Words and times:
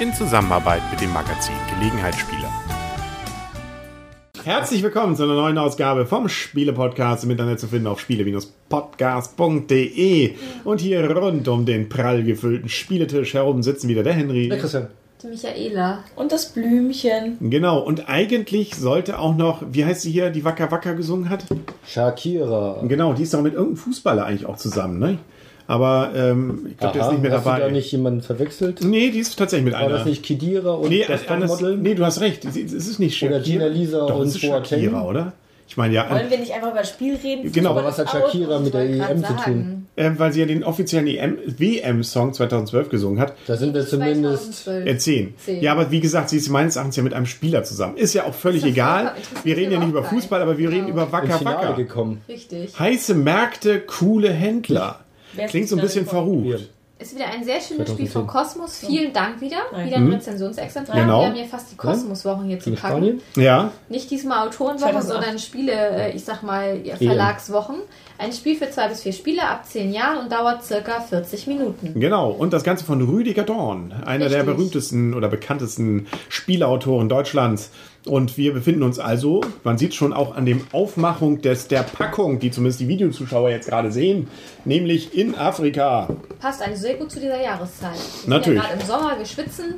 In 0.01 0.15
Zusammenarbeit 0.15 0.83
mit 0.93 1.01
dem 1.01 1.13
Magazin 1.13 1.57
Gelegenheitsspieler. 1.75 2.49
Herzlich 4.45 4.85
willkommen 4.85 5.17
zu 5.17 5.25
einer 5.25 5.35
neuen 5.35 5.59
Ausgabe 5.59 6.07
vom 6.07 6.29
Spiele-Podcast 6.29 7.25
im 7.25 7.33
Internet 7.33 7.59
zu 7.59 7.67
finden 7.67 7.89
auf 7.89 7.99
spiele-podcast.de. 7.99 10.35
Und 10.63 10.81
hier 10.81 11.11
rund 11.11 11.49
um 11.49 11.67
den 11.67 11.89
prall 11.89 12.23
gefüllten 12.23 12.69
Spieletisch 12.69 13.35
herum 13.35 13.65
sitzen 13.65 13.89
wieder 13.89 14.05
der 14.05 14.13
Henry. 14.13 14.49
Der 14.49 14.59
Christian. 14.59 14.87
Die 15.23 15.29
Michaela. 15.29 16.01
Und 16.17 16.33
das 16.33 16.47
Blümchen. 16.47 17.37
Genau, 17.41 17.81
und 17.81 18.09
eigentlich 18.09 18.75
sollte 18.75 19.19
auch 19.19 19.37
noch, 19.37 19.63
wie 19.71 19.85
heißt 19.85 20.03
sie 20.03 20.11
hier, 20.11 20.31
die 20.31 20.45
Wacker 20.45 20.71
Wacker 20.71 20.95
gesungen 20.95 21.31
hat? 21.31 21.45
Shakira. 21.87 22.83
Genau, 22.89 23.13
die 23.13 23.23
ist 23.23 23.33
doch 23.35 23.43
mit 23.43 23.55
irgendeinem 23.55 23.77
Fußballer 23.77 24.27
eigentlich 24.27 24.47
auch 24.47 24.57
zusammen, 24.57 24.99
ne? 24.99 25.19
Aber 25.69 26.11
ähm, 26.15 26.67
ich 26.71 26.77
glaube, 26.77 26.95
der 26.99 27.07
ist 27.07 27.13
nicht 27.13 27.23
mehr 27.23 27.33
hast 27.33 27.47
dabei. 27.47 27.61
du 27.61 27.65
da 27.67 27.71
nicht 27.71 27.93
jemanden 27.93 28.21
verwechselt? 28.23 28.83
nee, 28.83 29.11
die 29.11 29.21
ist 29.21 29.39
tatsächlich 29.39 29.67
mit 29.67 29.75
War 29.75 29.81
einer. 29.83 29.91
das 29.99 30.07
nicht 30.07 30.23
Kidira 30.23 30.73
und 30.73 30.89
nee, 30.91 31.05
das 31.07 31.29
anders, 31.29 31.53
Topmodel? 31.53 31.77
nee, 31.79 31.95
du 31.95 32.05
hast 32.05 32.21
recht. 32.21 32.45
Es 32.45 32.57
ist 32.57 32.99
nicht 32.99 33.17
Shakira. 33.17 33.37
Oder 33.37 33.45
Gina 33.45 33.67
Lisa 33.67 33.99
Doch, 34.07 34.19
und 34.19 34.33
Boateng? 34.41 34.65
Shakira, 34.65 35.03
oder? 35.05 35.33
Ich 35.69 35.77
meine, 35.77 35.95
ja, 35.95 36.11
Wollen 36.11 36.29
wir 36.29 36.39
nicht 36.39 36.53
einfach 36.53 36.71
über 36.71 36.81
das 36.81 36.91
Spiel 36.91 37.15
reden? 37.15 37.51
Genau, 37.53 37.71
aber 37.71 37.85
was 37.85 37.97
hat 37.99 38.11
Shakira 38.11 38.59
mit 38.59 38.75
der 38.75 38.83
EM 38.91 39.25
zu 39.25 39.37
tun? 39.37 39.82
Äh, 39.97 40.11
weil 40.17 40.33
sie 40.33 40.41
ja 40.41 40.47
den 40.47 40.65
offiziellen 40.65 41.07
EM 41.07 41.39
WM-Song 41.59 42.33
2012 42.33 42.89
gesungen 42.89 43.21
hat. 43.21 43.35
Da 43.47 43.57
sind 43.57 43.75
wir 43.75 43.87
zumindest. 43.87 44.67
Äh, 44.69 44.97
zehn. 44.99 45.35
Zehn. 45.39 45.63
Ja, 45.63 45.73
aber 45.73 45.91
wie 45.91 46.01
gesagt, 46.01 46.31
sie 46.31 46.37
ist 46.39 46.49
meines 46.49 46.77
Erachtens 46.77 46.97
ja 46.97 47.03
mit 47.03 47.15
einem 47.15 47.27
Spieler 47.27 47.63
zusammen. 47.65 47.97
Ist 47.97 48.15
ja 48.15 48.25
auch 48.25 48.35
völlig 48.35 48.65
egal. 48.65 49.15
Wir 49.45 49.57
reden 49.57 49.73
ja 49.73 49.79
nicht 49.79 49.91
über 49.91 50.05
Fußball, 50.05 50.41
aber 50.43 50.59
wir 50.59 50.69
Genau. 50.71 50.81
reden 50.85 50.93
über 50.93 51.13
Wacker 51.13 51.45
Wacker. 51.45 51.75
gekommen. 51.75 52.23
Richtig. 52.29 52.79
Heiße 52.79 53.15
Märkte, 53.15 53.81
coole 53.81 54.31
Händler. 54.31 55.01
Klingt 55.49 55.69
so 55.69 55.77
ein 55.77 55.83
bisschen 55.83 56.07
verrucht. 56.07 56.71
Ist 57.03 57.17
wieder 57.17 57.27
ein 57.27 57.43
sehr 57.43 57.61
schönes 57.61 57.89
2010. 57.89 57.95
Spiel 57.97 58.09
von 58.09 58.27
Kosmos. 58.29 58.79
Vielen 58.79 59.13
Dank 59.13 59.41
wieder. 59.41 59.57
Nein. 59.73 59.87
Wieder 59.89 59.97
ein 59.97 60.13
Rezensionsexemplar. 60.13 60.97
Genau. 61.01 61.21
Wir 61.21 61.27
haben 61.27 61.35
hier 61.35 61.47
fast 61.47 61.73
die 61.73 61.77
Kosmos-Wochen 61.77 62.45
hier 62.45 62.61
zu 62.61 62.73
packen. 62.73 63.21
Ja, 63.35 63.73
Nicht 63.89 64.09
diesmal 64.11 64.47
Autorenwoche, 64.47 64.93
2008. 64.93 65.07
sondern 65.09 65.39
Spiele, 65.41 65.73
äh, 65.73 66.17
ich 66.17 66.25
sag 66.25 66.45
mal, 66.45 66.81
ja, 66.85 66.95
Verlagswochen. 66.97 67.77
Ein 68.19 68.33
Spiel 68.33 68.57
für 68.57 68.71
zwei 68.71 68.87
bis 68.87 69.03
vier 69.03 69.13
Spieler 69.13 69.51
ab 69.51 69.67
zehn 69.67 69.93
Jahren 69.93 70.19
und 70.19 70.31
dauert 70.31 70.65
circa 70.65 71.01
40 71.01 71.49
Minuten. 71.49 71.99
genau. 71.99 72.31
Und 72.31 72.53
das 72.53 72.63
Ganze 72.63 72.85
von 72.85 73.03
Rüdiger 73.03 73.43
Dorn, 73.43 73.93
einer 74.07 74.29
der 74.29 74.39
Richtig. 74.41 74.55
berühmtesten 74.55 75.15
oder 75.15 75.27
bekanntesten 75.29 76.07
Spielautoren 76.29 77.09
Deutschlands. 77.09 77.71
Und 78.05 78.37
wir 78.37 78.53
befinden 78.53 78.83
uns 78.83 78.99
also, 78.99 79.43
man 79.63 79.79
sieht 79.79 79.95
schon 79.95 80.13
auch 80.13 80.35
an 80.35 80.45
dem 80.45 80.67
Aufmachung 80.73 81.41
des, 81.41 81.69
der 81.69 81.85
Packung, 81.85 82.41
die 82.41 82.51
zumindest 82.51 82.81
die 82.81 82.89
Videozuschauer 82.89 83.51
jetzt 83.51 83.69
gerade 83.69 83.93
sehen, 83.93 84.27
nämlich 84.65 85.17
in 85.17 85.37
Afrika. 85.37 86.09
Passt 86.41 86.63
eigentlich 86.63 86.81
sehr 86.81 86.95
gut 86.95 87.11
zu 87.13 87.21
dieser 87.21 87.41
Jahreszeit. 87.41 87.93
Wir 88.25 88.31
Natürlich. 88.31 88.61
Ja 88.61 88.69
gerade 88.69 88.81
im 88.81 88.87
Sommer, 88.87 89.19
wir 89.19 89.25
schwitzen. 89.27 89.75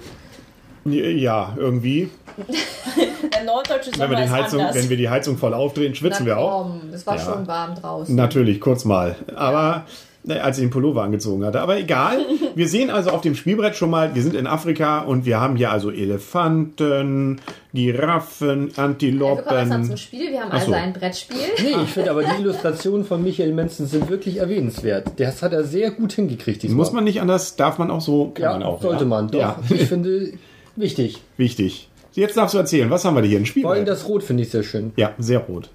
Ja, 0.86 1.54
irgendwie. 1.56 2.10
Der 3.34 3.44
norddeutsche 3.44 3.90
Wenn 3.92 3.98
wir, 4.00 4.06
Sommer 4.06 4.16
den 4.16 4.24
ist 4.26 4.30
Heizung, 4.32 4.60
anders. 4.60 4.76
wenn 4.76 4.88
wir 4.90 4.96
die 4.98 5.08
Heizung 5.08 5.38
voll 5.38 5.54
aufdrehen, 5.54 5.94
schwitzen 5.94 6.26
wir 6.26 6.36
auch. 6.38 6.70
Es 6.92 7.06
war 7.06 7.16
Ja. 7.16 7.22
schon 7.24 7.46
warm 7.46 7.74
draußen. 7.74 8.14
Natürlich, 8.14 8.60
kurz 8.60 8.84
mal. 8.84 9.16
Aber 9.34 9.86
als 10.28 10.58
ich 10.58 10.64
den 10.64 10.70
Pullover 10.70 11.02
angezogen 11.02 11.44
hatte. 11.44 11.60
Aber 11.60 11.78
egal. 11.78 12.18
Wir 12.54 12.68
sehen 12.68 12.88
also 12.90 13.10
auf 13.10 13.20
dem 13.20 13.34
Spielbrett 13.34 13.74
schon 13.76 13.90
mal, 13.90 14.14
wir 14.14 14.22
sind 14.22 14.34
in 14.36 14.46
Afrika 14.46 15.00
und 15.00 15.26
wir 15.26 15.40
haben 15.40 15.56
hier 15.56 15.72
also 15.72 15.90
Elefanten, 15.90 17.40
Giraffen, 17.72 18.48
Ja, 18.48 18.54
wir 18.56 18.62
kommen 18.62 18.72
zum 18.72 18.84
Antilopen. 18.84 19.96
Spiel. 19.96 20.30
Wir 20.30 20.40
haben 20.40 20.48
Ach 20.52 20.60
so. 20.60 20.72
also 20.72 20.72
ein 20.72 20.92
Brettspiel. 20.92 21.36
Nee, 21.62 21.82
ich 21.84 21.90
finde 21.90 22.10
aber 22.12 22.22
die 22.22 22.40
Illustrationen 22.40 23.04
von 23.04 23.22
Michael 23.24 23.52
Menzen 23.52 23.86
sind 23.86 24.08
wirklich 24.08 24.36
erwähnenswert. 24.38 25.12
Das 25.16 25.42
hat 25.42 25.52
er 25.52 25.64
sehr 25.64 25.90
gut 25.90 26.12
hingekriegt 26.12 26.62
diesmal. 26.62 26.76
Muss 26.76 26.92
man 26.92 27.04
nicht 27.04 27.20
anders, 27.20 27.56
darf 27.56 27.78
man 27.78 27.90
auch 27.90 28.00
so, 28.00 28.30
kann 28.34 28.42
Ja, 28.44 28.52
man 28.52 28.62
auch. 28.62 28.80
sollte 28.80 29.02
ja. 29.02 29.08
man. 29.08 29.28
Doch. 29.30 29.40
Ja, 29.40 29.58
Ich 29.70 29.82
finde 29.88 30.32
wichtig. 30.76 31.20
wichtig. 31.36 31.88
Jetzt 32.12 32.36
darfst 32.36 32.54
du 32.54 32.58
erzählen, 32.58 32.88
was 32.90 33.04
haben 33.04 33.14
wir 33.16 33.22
denn 33.22 33.30
hier? 33.30 33.40
Ein 33.40 33.46
Vor 33.46 33.72
allem 33.72 33.78
Spielbrett? 33.82 33.88
das 33.88 34.08
Rot 34.08 34.22
finde 34.22 34.44
ich 34.44 34.50
sehr 34.50 34.62
schön. 34.62 34.92
Ja, 34.96 35.12
sehr 35.18 35.40
rot. 35.40 35.70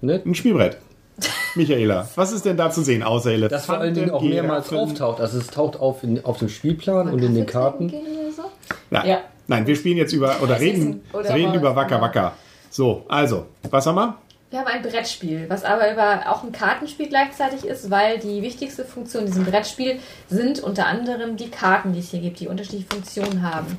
Ne? 0.00 0.20
Ein 0.26 0.34
Spielbrett. 0.34 0.78
Michaela, 1.54 2.08
was 2.16 2.32
ist 2.32 2.44
denn 2.44 2.56
da 2.56 2.70
zu 2.70 2.82
sehen, 2.82 3.02
außer 3.02 3.30
Elefanten, 3.30 3.52
Das 3.54 3.66
vor 3.66 3.78
allen 3.78 3.94
Dingen 3.94 4.10
auch 4.10 4.22
mehrmals 4.22 4.68
Giraffen? 4.68 4.90
auftaucht. 4.90 5.20
Also 5.20 5.38
es 5.38 5.46
taucht 5.48 5.78
auf 5.78 6.02
in, 6.02 6.24
auf 6.24 6.38
dem 6.38 6.48
Spielplan 6.48 7.08
und 7.08 7.22
in 7.22 7.34
den 7.34 7.46
Karten. 7.46 7.88
Gehen 7.88 8.02
oder 8.20 8.32
so? 8.32 8.42
Nein, 8.90 9.08
Ja. 9.08 9.18
nein, 9.46 9.66
wir 9.66 9.76
spielen 9.76 9.96
jetzt 9.96 10.12
über, 10.12 10.36
oder 10.42 10.58
reden, 10.58 11.02
ein- 11.12 11.18
oder 11.18 11.34
reden 11.34 11.54
über 11.54 11.76
Wacker 11.76 12.00
Wacker. 12.00 12.32
So, 12.70 13.04
also, 13.08 13.46
was 13.70 13.86
haben 13.86 13.94
wir? 13.94 14.16
Wir 14.54 14.60
haben 14.60 14.68
ein 14.68 14.82
Brettspiel, 14.82 15.46
was 15.48 15.64
aber 15.64 15.90
über 15.90 16.30
auch 16.30 16.44
ein 16.44 16.52
Kartenspiel 16.52 17.08
gleichzeitig 17.08 17.64
ist, 17.64 17.90
weil 17.90 18.20
die 18.20 18.40
wichtigste 18.40 18.84
Funktion 18.84 19.24
in 19.24 19.26
diesem 19.26 19.44
Brettspiel 19.44 19.98
sind 20.30 20.60
unter 20.60 20.86
anderem 20.86 21.36
die 21.36 21.50
Karten, 21.50 21.92
die 21.92 21.98
es 21.98 22.10
hier 22.10 22.20
gibt, 22.20 22.38
die 22.38 22.46
unterschiedliche 22.46 22.86
Funktionen 22.86 23.42
haben. 23.42 23.76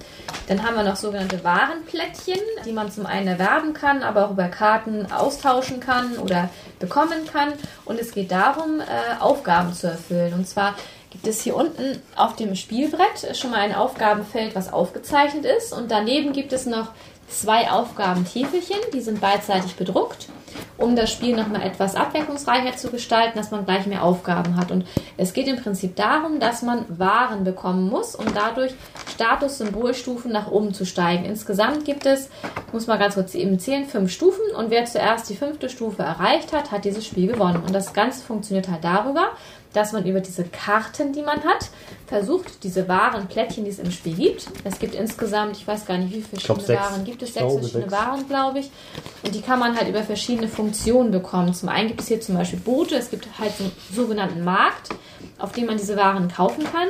Dann 0.50 0.64
haben 0.64 0.76
wir 0.76 0.84
noch 0.84 0.98
sogenannte 0.98 1.42
Warenplättchen, 1.46 2.42
die 2.66 2.74
man 2.74 2.92
zum 2.92 3.06
einen 3.06 3.30
erwerben 3.30 3.74
kann, 3.74 4.04
aber 4.04 4.26
auch 4.26 4.32
über 4.32 4.50
Karten 4.50 5.10
austauschen 5.14 5.80
kann 5.80 6.18
oder 6.18 6.50
bekommen 6.78 7.26
kann. 7.32 7.54
Und 7.86 7.98
es 7.98 8.12
geht 8.12 8.32
darum, 8.32 8.82
äh, 8.82 9.22
Aufgaben 9.22 9.72
zu 9.72 9.88
erfüllen. 9.88 10.34
Und 10.34 10.46
zwar 10.46 10.76
gibt 11.10 11.26
es 11.26 11.42
hier 11.42 11.56
unten 11.56 12.02
auf 12.18 12.36
dem 12.36 12.54
Spielbrett 12.54 13.38
schon 13.38 13.52
mal 13.52 13.62
ein 13.62 13.74
Aufgabenfeld, 13.74 14.56
was 14.56 14.74
aufgezeichnet 14.74 15.46
ist. 15.46 15.72
Und 15.72 15.90
daneben 15.90 16.34
gibt 16.34 16.52
es 16.52 16.66
noch 16.66 16.90
zwei 17.30 17.72
Aufgabentäfelchen, 17.72 18.78
die 18.94 19.00
sind 19.00 19.22
beidseitig 19.22 19.78
bedruckt, 19.78 20.28
um 20.78 20.96
das 20.96 21.12
Spiel 21.12 21.36
nochmal 21.36 21.62
etwas 21.62 21.96
abwechslungsreicher 21.96 22.76
zu 22.78 22.90
gestalten, 22.90 23.38
dass 23.38 23.52
man 23.52 23.66
gleich 23.66 23.86
mehr 23.86 24.04
Aufgaben 24.04 24.58
hat. 24.58 24.72
Und 24.72 24.86
es 25.18 25.34
geht 25.34 25.48
im 25.48 25.62
Prinzip 25.62 25.96
darum, 25.96 26.40
dass 26.40 26.62
man 26.62 26.86
Waren 26.90 27.44
bekommen 27.44 27.90
muss, 27.90 28.16
um 28.16 28.26
dadurch 28.34 28.74
Status-Symbolstufen 29.14 30.32
nach 30.32 30.52
oben 30.52 30.74
zu 30.74 30.86
steigen. 30.86 31.26
Insgesamt 31.26 31.86
gibt 31.86 32.06
es, 32.06 32.30
muss 32.72 32.88
mal 32.88 32.98
ganz 32.98 33.16
kurz 33.16 33.36
eben 33.36 33.60
zählen, 33.60 33.86
fünf 33.86 34.12
Stufen 34.12 34.44
und 34.58 34.70
wer 34.70 34.86
zuerst 34.86 35.30
die 35.30 35.36
fünfte 35.36 35.70
Stufe 35.70 36.04
erreicht 36.04 36.54
hat, 36.54 36.72
hat 36.72 36.86
dieses 36.86 37.06
Spiel 37.06 37.28
gewonnen. 37.28 37.64
Und 37.66 37.74
das 37.74 37.94
Ganze 37.94 38.24
funktioniert 38.24 38.70
halt 38.70 38.84
darüber, 38.84 39.32
dass 39.76 39.92
man 39.92 40.06
über 40.06 40.22
diese 40.22 40.46
Karten, 40.46 41.12
die 41.14 41.22
man 41.22 41.44
hat, 41.44 41.70
versucht, 42.08 42.64
diese 42.64 42.88
wahren 42.88 43.28
Plättchen, 43.28 43.66
die 43.66 43.72
es 43.72 43.80
im 43.80 43.92
Spiel 43.92 44.16
gibt. 44.16 44.48
Es 44.64 44.80
gibt 44.80 44.96
insgesamt, 44.96 45.58
ich 45.58 45.68
weiß 45.68 45.86
gar 45.86 45.98
nicht, 45.98 46.14
wie 46.14 46.22
viele 46.22 46.42
glaub, 46.42 46.62
verschiedene 46.62 46.80
sechs. 46.80 46.92
Waren 46.92 47.04
gibt 47.04 47.22
es, 47.22 47.34
sechs 47.34 47.40
glaube, 47.40 47.60
verschiedene 47.60 47.90
sechs. 47.90 48.02
Waren, 48.04 48.28
glaube 48.28 48.60
ich. 48.60 48.72
Und 49.24 49.36
die 49.36 49.42
kann 49.42 49.60
man 49.60 49.76
halt 49.76 49.90
über 49.90 50.04
verschiedene 50.04 50.48
Funktionen 50.48 51.12
bekommen. 51.12 51.54
Zum 51.54 51.70
einen 51.70 51.90
gibt 51.90 52.02
es 52.02 52.08
hier 52.08 52.22
zum 52.22 52.36
Beispiel 52.36 52.60
Boote, 52.60 52.96
es 52.96 53.10
gibt 53.10 53.28
halt 53.40 53.54
einen 53.60 53.72
sogenannten 53.94 54.44
Markt, 54.44 54.90
auf 55.40 55.52
dem 55.52 55.66
man 55.66 55.78
diese 55.78 55.98
Waren 55.98 56.30
kaufen 56.30 56.64
kann. 56.64 56.88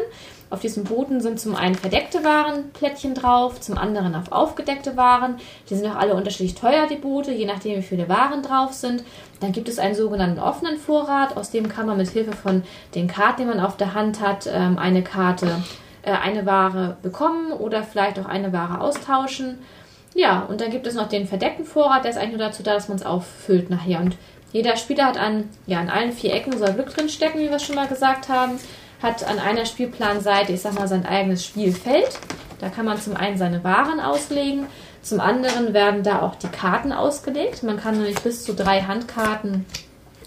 Auf 0.50 0.59
diesen 0.59 0.83
Booten 0.83 1.22
sind 1.22 1.39
zum 1.39 1.56
einen 1.56 1.75
verdeckte 1.75 2.23
Warenplättchen 2.23 3.16
drauf, 3.16 3.59
zum 3.59 3.78
anderen 3.78 4.16
auf 4.16 4.31
aufgedeckte 4.31 4.95
Waren. 4.95 5.38
Die 5.69 5.75
sind 5.75 5.89
auch 5.89 5.95
alle 5.95 6.13
unterschiedlich 6.13 6.56
teuer, 6.56 6.88
die 6.88 6.95
Boote, 6.95 7.31
je 7.31 7.45
nachdem, 7.45 7.78
wie 7.78 7.81
viele 7.81 8.07
Waren 8.09 8.44
drauf 8.44 8.73
sind. 8.73 9.03
Dann 9.39 9.51
gibt 9.51 9.69
es 9.69 9.79
einen 9.79 9.95
sogenannten 9.95 10.39
offenen 10.39 10.78
Vorrat, 10.78 11.35
aus 11.35 11.50
dem 11.50 11.67
kann 11.67 11.88
man 11.88 11.97
mit 11.97 12.09
Hilfe 12.09 12.34
von 12.34 12.63
den 12.94 13.07
Karten, 13.07 13.41
die 13.41 13.47
man 13.47 13.59
auf 13.59 13.75
der 13.75 13.94
Hand 13.94 14.22
hat, 14.22 14.47
ähm, 14.51 14.78
eine 14.78 15.03
Karte, 15.03 15.63
äh, 16.03 16.11
eine 16.11 16.45
Ware 16.45 16.97
bekommen 17.01 17.51
oder 17.51 17.84
vielleicht 17.84 18.19
auch 18.19 18.28
eine 18.28 18.53
Ware 18.53 18.81
austauschen. 18.81 19.57
Ja, 20.13 20.44
und 20.44 20.61
dann 20.61 20.72
gibt 20.72 20.88
es 20.88 20.94
noch 20.94 21.09
den 21.09 21.28
verdeckten 21.28 21.66
Vorrat, 21.66 22.03
der 22.03 22.11
ist 22.11 22.17
eigentlich 22.17 22.38
nur 22.38 22.47
dazu 22.47 22.63
da, 22.63 22.73
dass 22.73 22.88
man 22.88 22.97
es 22.97 23.05
auffüllt 23.05 23.69
nachher. 23.69 24.00
Und 24.00 24.16
jeder 24.53 24.78
Spieler 24.78 25.07
hat 25.07 25.17
an, 25.17 25.50
ja, 25.66 25.79
an 25.79 25.90
allen 25.90 26.14
vier 26.14 26.34
Ecken 26.34 26.58
soll 26.58 26.72
Glück 26.72 26.96
drin 26.96 27.09
stecken, 27.09 27.40
wie 27.40 27.49
wir 27.49 27.59
schon 27.59 27.75
mal 27.75 27.87
gesagt 27.87 28.29
haben. 28.29 28.58
Hat 29.05 29.23
an 29.23 29.37
einer 29.37 29.67
Spielplanseite, 29.67 30.53
ich 30.53 30.61
sag 30.61 30.73
mal, 30.73 30.87
sein 30.87 31.05
eigenes 31.05 31.46
Spielfeld. 31.46 32.17
Da 32.59 32.69
kann 32.69 32.85
man 32.85 32.99
zum 32.99 33.16
einen 33.16 33.37
seine 33.37 33.63
Waren 33.63 33.99
auslegen, 33.99 34.66
zum 35.03 35.19
anderen 35.19 35.75
werden 35.75 36.02
da 36.02 36.23
auch 36.23 36.34
die 36.34 36.47
Karten 36.47 36.91
ausgelegt. 36.91 37.61
Man 37.61 37.78
kann 37.78 37.99
nämlich 37.99 38.19
bis 38.23 38.43
zu 38.43 38.55
drei 38.55 38.81
Handkarten 38.81 39.67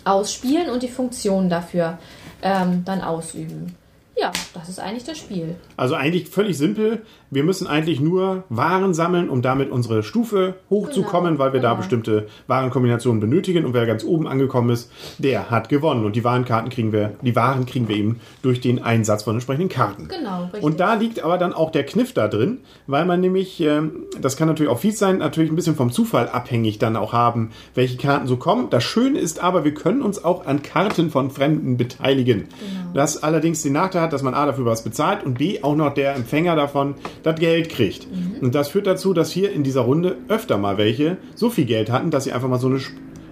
ausspielen 0.05 0.71
und 0.71 0.85
die 0.85 0.89
Funktion 0.89 1.49
dafür 1.49 1.99
ähm, 2.41 2.85
dann 2.85 3.01
ausüben. 3.01 3.75
Ja, 4.21 4.33
das 4.55 4.69
ist 4.69 4.81
eigentlich 4.81 5.05
das 5.05 5.19
Spiel. 5.19 5.55
Also 5.77 5.95
eigentlich 5.95 6.29
völlig 6.29 6.59
simpel. 6.59 7.03
Wir 7.31 7.45
müssen 7.45 7.67
eigentlich 7.67 8.01
nur 8.01 8.45
Waren 8.49 8.95
sammeln, 8.95 9.29
um 9.29 9.43
damit 9.43 9.71
unsere 9.71 10.03
Stufe 10.03 10.55
hochzukommen, 10.71 11.35
Genau, 11.35 11.45
weil 11.45 11.53
wir 11.53 11.61
da 11.61 11.69
genau. 11.69 11.79
bestimmte 11.81 12.27
Warenkombinationen 12.47 13.21
benötigen. 13.21 13.65
Und 13.65 13.75
wer 13.75 13.87
ganz 13.87 14.03
oben 14.03 14.27
angekommen 14.27 14.71
ist, 14.71 14.91
der 15.19 15.51
hat 15.51 15.69
gewonnen. 15.69 16.05
Und 16.05 16.17
die 16.17 16.25
Warenkarten 16.25 16.71
kriegen 16.71 16.91
wir, 16.93 17.13
die 17.23 17.37
Waren 17.37 17.67
kriegen 17.67 17.87
wir 17.87 17.97
eben 17.97 18.21
durch 18.43 18.61
den 18.61 18.83
Einsatz 18.83 19.23
von 19.23 19.35
entsprechenden 19.35 19.69
Karten. 19.69 20.09
Genau, 20.09 20.45
richtig. 20.45 20.63
Und 20.63 20.81
da 20.81 20.95
liegt 20.95 21.23
aber 21.23 21.39
dann 21.39 21.53
auch 21.53 21.71
der 21.71 21.85
Kniff 21.85 22.13
da 22.13 22.27
drin, 22.29 22.59
weil 22.87 23.05
man 23.05 23.21
nämlich, 23.21 23.61
ähm, 23.61 24.07
das 24.21 24.37
kann 24.37 24.49
natürlich 24.49 24.73
auch 24.73 24.79
fies 24.81 24.99
sein, 24.99 25.19
natürlich 25.19 25.51
ein 25.51 25.57
bisschen 25.57 25.77
vom 25.77 25.93
Zufall 25.93 26.29
abhängig 26.29 26.79
dann 26.79 26.97
auch 26.97 27.13
haben, 27.13 27.51
welche 27.75 27.99
Karten 27.99 28.27
so 28.27 28.37
kommen. 28.37 28.69
Das 28.71 28.83
Schöne 28.83 29.19
ist 29.19 29.41
aber, 29.41 29.65
wir 29.65 29.75
können 29.75 30.03
uns 30.03 30.25
auch 30.25 30.47
an 30.47 30.63
Karten 30.63 31.11
von 31.11 31.31
Fremden 31.31 31.77
beteiligen. 31.77 32.49
Das 32.95 33.23
allerdings 33.23 33.63
den 33.63 33.75
Nachteil 33.75 34.03
hat, 34.03 34.08
hat, 34.09 34.13
dass 34.15 34.23
man 34.23 34.35
A 34.35 34.47
dafür 34.47 34.65
was 34.65 34.83
bezahlt 34.83 35.25
und 35.25 35.39
B 35.39 35.63
auch 35.63 35.77
noch 35.77 35.93
der 35.93 36.15
Empfänger 36.15 36.57
davon 36.57 36.95
das 37.23 37.39
Geld 37.39 37.69
kriegt. 37.69 38.07
Und 38.41 38.55
das 38.55 38.69
führt 38.69 38.87
dazu, 38.87 39.13
dass 39.13 39.31
hier 39.31 39.53
in 39.53 39.63
dieser 39.63 39.83
Runde 39.83 40.17
öfter 40.29 40.57
mal 40.59 40.79
welche 40.79 41.19
so 41.35 41.51
viel 41.51 41.67
Geld 41.67 41.91
hatten, 41.91 42.11
dass 42.11 42.25
sie 42.25 42.33
einfach 42.33 42.49
mal 42.49 42.59
so 42.59 42.69
eine 42.69 42.81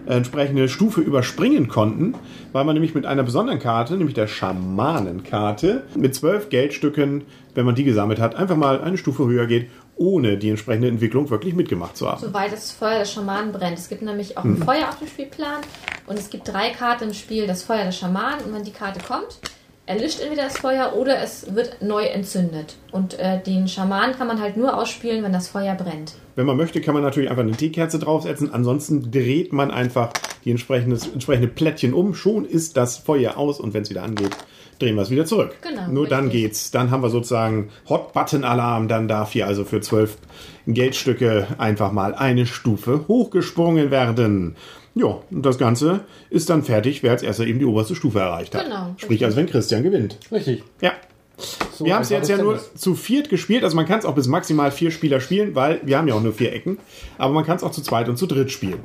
äh, 0.06 0.17
entsprechende 0.17 0.69
Stufe 0.69 1.00
überspringen 1.00 1.69
konnten, 1.69 2.14
weil 2.52 2.64
man 2.64 2.75
nämlich 2.75 2.94
mit 2.94 3.06
einer 3.06 3.23
besonderen 3.23 3.58
Karte, 3.58 3.96
nämlich 3.96 4.14
der 4.14 4.26
Schamanenkarte, 4.26 5.84
mit 5.96 6.14
zwölf 6.14 6.49
Geldstücken, 6.49 7.25
wenn 7.55 7.67
man 7.67 7.75
die 7.75 7.84
gesammelt 7.84 8.20
hat, 8.20 8.37
einfach 8.37 8.56
mal 8.56 8.81
eine 8.81 8.99
Stufe 8.99 9.26
höher 9.26 9.46
geht, 9.46 9.69
ohne 9.96 10.37
die 10.37 10.50
entsprechende 10.50 10.88
Entwicklung 10.88 11.31
wirklich 11.31 11.55
mitgemacht 11.55 11.96
zu 11.96 12.08
haben. 12.08 12.20
Soweit 12.20 12.52
das 12.52 12.70
Feuer 12.70 13.00
des 13.00 13.12
Schamanen 13.12 13.52
brennt. 13.52 13.79
Es 13.79 13.88
gibt 13.88 14.02
nämlich 14.02 14.37
auch 14.37 14.44
ein 14.44 14.58
Feuer 14.58 14.88
auf 14.88 14.99
dem 14.99 15.08
Spielplan 15.08 15.62
und 16.06 16.19
es 16.19 16.29
gibt 16.29 16.46
drei 16.46 16.70
Karten 16.70 17.05
im 17.05 17.14
Spiel, 17.14 17.46
das 17.46 17.62
Feuer 17.62 17.84
des 17.84 17.96
Schamanen 17.96 18.44
und 18.44 18.52
wenn 18.52 18.62
die 18.62 18.72
Karte 18.72 19.00
kommt, 19.00 19.38
erlischt 19.86 20.20
entweder 20.20 20.42
das 20.44 20.58
Feuer 20.58 20.94
oder 20.96 21.22
es 21.22 21.54
wird 21.54 21.80
neu 21.80 22.04
entzündet. 22.04 22.76
Und 22.90 23.18
äh, 23.18 23.40
den 23.42 23.68
Schamanen 23.68 24.16
kann 24.16 24.26
man 24.26 24.40
halt 24.40 24.56
nur 24.56 24.76
ausspielen, 24.76 25.22
wenn 25.22 25.32
das 25.32 25.48
Feuer 25.48 25.74
brennt. 25.74 26.14
Wenn 26.34 26.46
man 26.46 26.56
möchte, 26.56 26.80
kann 26.80 26.94
man 26.94 27.02
natürlich 27.02 27.30
einfach 27.30 27.44
eine 27.44 27.52
Teekerze 27.52 27.98
draufsetzen. 27.98 28.52
Ansonsten 28.52 29.10
dreht 29.10 29.52
man 29.52 29.70
einfach 29.70 30.12
die 30.44 30.50
entsprechende, 30.50 30.98
entsprechende 31.12 31.48
Plättchen 31.48 31.94
um. 31.94 32.14
Schon 32.14 32.44
ist 32.44 32.76
das 32.76 32.98
Feuer 32.98 33.36
aus 33.36 33.60
und 33.60 33.74
wenn 33.74 33.82
es 33.82 33.90
wieder 33.90 34.02
angeht, 34.02 34.36
drehen 34.78 34.96
wir 34.96 35.02
es 35.02 35.10
wieder 35.10 35.24
zurück. 35.24 35.56
Genau, 35.62 35.88
Nur 35.88 36.06
dann 36.08 36.24
richtig. 36.24 36.42
geht's. 36.42 36.70
Dann 36.72 36.90
haben 36.90 37.02
wir 37.02 37.10
sozusagen 37.10 37.70
Hot-Button-Alarm. 37.88 38.88
Dann 38.88 39.08
darf 39.08 39.32
hier 39.32 39.46
also 39.46 39.64
für 39.64 39.80
zwölf 39.80 40.18
Geldstücke 40.66 41.46
einfach 41.58 41.92
mal 41.92 42.14
eine 42.14 42.46
Stufe 42.46 43.06
hochgesprungen 43.08 43.90
werden. 43.90 44.56
Ja, 44.96 45.20
und 45.31 45.44
das 45.44 45.58
Ganze 45.58 46.00
ist 46.31 46.48
dann 46.48 46.62
fertig, 46.62 47.02
wer 47.02 47.10
als 47.10 47.22
erster 47.22 47.46
eben 47.46 47.58
die 47.58 47.66
oberste 47.66 47.94
Stufe 47.94 48.19
erreicht 48.19 48.54
hat. 48.54 48.64
Genau, 48.64 48.94
Sprich, 48.96 49.22
also 49.26 49.37
wenn 49.37 49.46
Christian 49.46 49.82
gewinnt. 49.82 50.19
Richtig. 50.32 50.64
Ja. 50.81 50.93
So 51.38 51.84
Wir 51.84 51.94
haben 51.94 52.02
es 52.02 52.08
jetzt 52.08 52.28
ja 52.28 52.36
ist 52.36 52.42
nur 52.42 52.56
Tennis. 52.56 52.74
zu 52.74 52.94
viert 52.94 53.28
gespielt, 53.28 53.62
also 53.62 53.76
man 53.76 53.84
kann 53.86 53.98
es 53.98 54.06
auch 54.06 54.14
bis 54.14 54.26
maximal 54.26 54.70
vier 54.70 54.90
Spieler 54.90 55.20
spielen, 55.20 55.54
weil 55.54 55.80
wir 55.84 55.98
haben 55.98 56.08
ja 56.08 56.14
auch 56.14 56.22
nur 56.22 56.32
vier 56.32 56.52
Ecken. 56.52 56.78
Aber 57.18 57.34
man 57.34 57.44
kann 57.44 57.56
es 57.56 57.62
auch 57.62 57.70
zu 57.70 57.82
zweit 57.82 58.08
und 58.08 58.16
zu 58.16 58.26
dritt 58.26 58.50
spielen. 58.50 58.80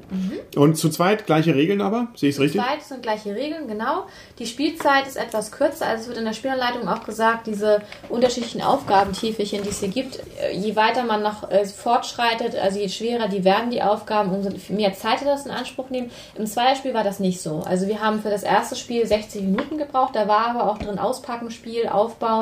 Und 0.55 0.77
zu 0.77 0.89
zweit 0.89 1.25
gleiche 1.25 1.55
Regeln 1.55 1.79
aber, 1.79 2.09
sehe 2.15 2.29
ich 2.29 2.35
es 2.35 2.41
richtig? 2.41 2.61
Zeit 2.61 2.83
sind 2.83 3.03
gleiche 3.03 3.33
Regeln, 3.33 3.67
genau. 3.67 4.05
Die 4.39 4.45
Spielzeit 4.45 5.07
ist 5.07 5.15
etwas 5.15 5.51
kürzer, 5.51 5.87
also 5.87 6.01
es 6.01 6.07
wird 6.09 6.17
in 6.17 6.25
der 6.25 6.33
Spielanleitung 6.33 6.87
auch 6.87 7.05
gesagt, 7.05 7.47
diese 7.47 7.81
unterschiedlichen 8.09 8.61
Aufgabentäfelchen, 8.61 9.63
die 9.63 9.69
es 9.69 9.79
hier 9.79 9.89
gibt, 9.89 10.19
äh, 10.41 10.53
je 10.53 10.75
weiter 10.75 11.03
man 11.03 11.23
noch 11.23 11.49
äh, 11.49 11.65
fortschreitet, 11.65 12.55
also 12.55 12.79
je 12.79 12.89
schwerer 12.89 13.29
die 13.29 13.45
werden 13.45 13.71
die 13.71 13.81
Aufgaben, 13.81 14.31
umso 14.33 14.49
mehr 14.67 14.93
Zeit 14.93 15.21
hat 15.21 15.27
das 15.27 15.45
in 15.45 15.51
Anspruch 15.51 15.89
nehmen. 15.89 16.11
Im 16.35 16.45
Zweierspiel 16.45 16.93
war 16.93 17.05
das 17.05 17.19
nicht 17.19 17.41
so. 17.41 17.63
Also 17.65 17.87
wir 17.87 18.01
haben 18.01 18.21
für 18.21 18.29
das 18.29 18.43
erste 18.43 18.75
Spiel 18.75 19.05
60 19.07 19.43
Minuten 19.43 19.77
gebraucht, 19.77 20.15
da 20.15 20.27
war 20.27 20.47
aber 20.47 20.69
auch 20.69 20.77
drin 20.77 20.99
Auspacken, 20.99 21.51
Spiel, 21.51 21.87
Aufbauen, 21.87 22.40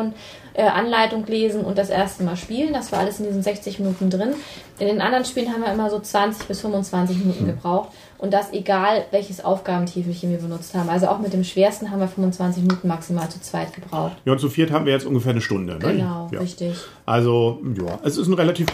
äh, 0.53 0.63
Anleitung 0.63 1.25
lesen 1.25 1.61
und 1.61 1.77
das 1.77 1.89
erste 1.89 2.23
Mal 2.23 2.35
spielen. 2.35 2.73
Das 2.73 2.91
war 2.91 2.99
alles 2.99 3.19
in 3.19 3.25
diesen 3.25 3.43
60 3.43 3.79
Minuten 3.79 4.09
drin. 4.09 4.33
In 4.79 4.87
den 4.87 5.01
anderen 5.01 5.25
Spielen 5.25 5.51
haben 5.51 5.61
wir 5.61 5.71
immer 5.71 5.89
so 5.89 5.99
20 5.99 6.47
bis 6.47 6.61
25 6.61 7.17
Minuten 7.17 7.45
gebraucht. 7.45 7.89
Und 8.17 8.33
das 8.33 8.51
egal, 8.51 9.05
welches 9.11 9.43
Aufgabentäfelchen 9.43 10.29
wir 10.31 10.39
benutzt 10.39 10.75
haben. 10.75 10.89
Also 10.89 11.07
auch 11.07 11.19
mit 11.19 11.31
dem 11.31 11.43
schwersten 11.43 11.89
haben 11.89 11.99
wir 11.99 12.07
25 12.07 12.63
Minuten 12.63 12.87
maximal 12.87 13.29
zu 13.29 13.39
zweit 13.41 13.73
gebraucht. 13.73 14.13
Ja, 14.25 14.33
und 14.33 14.39
zu 14.39 14.49
viert 14.49 14.71
haben 14.71 14.85
wir 14.85 14.93
jetzt 14.93 15.05
ungefähr 15.05 15.31
eine 15.31 15.41
Stunde. 15.41 15.73
Ne? 15.73 15.79
Genau, 15.79 16.29
ja. 16.31 16.39
richtig. 16.39 16.75
Also, 17.05 17.59
ja, 17.77 17.99
es 18.03 18.17
ist 18.17 18.27
ein 18.27 18.33
relativ 18.33 18.67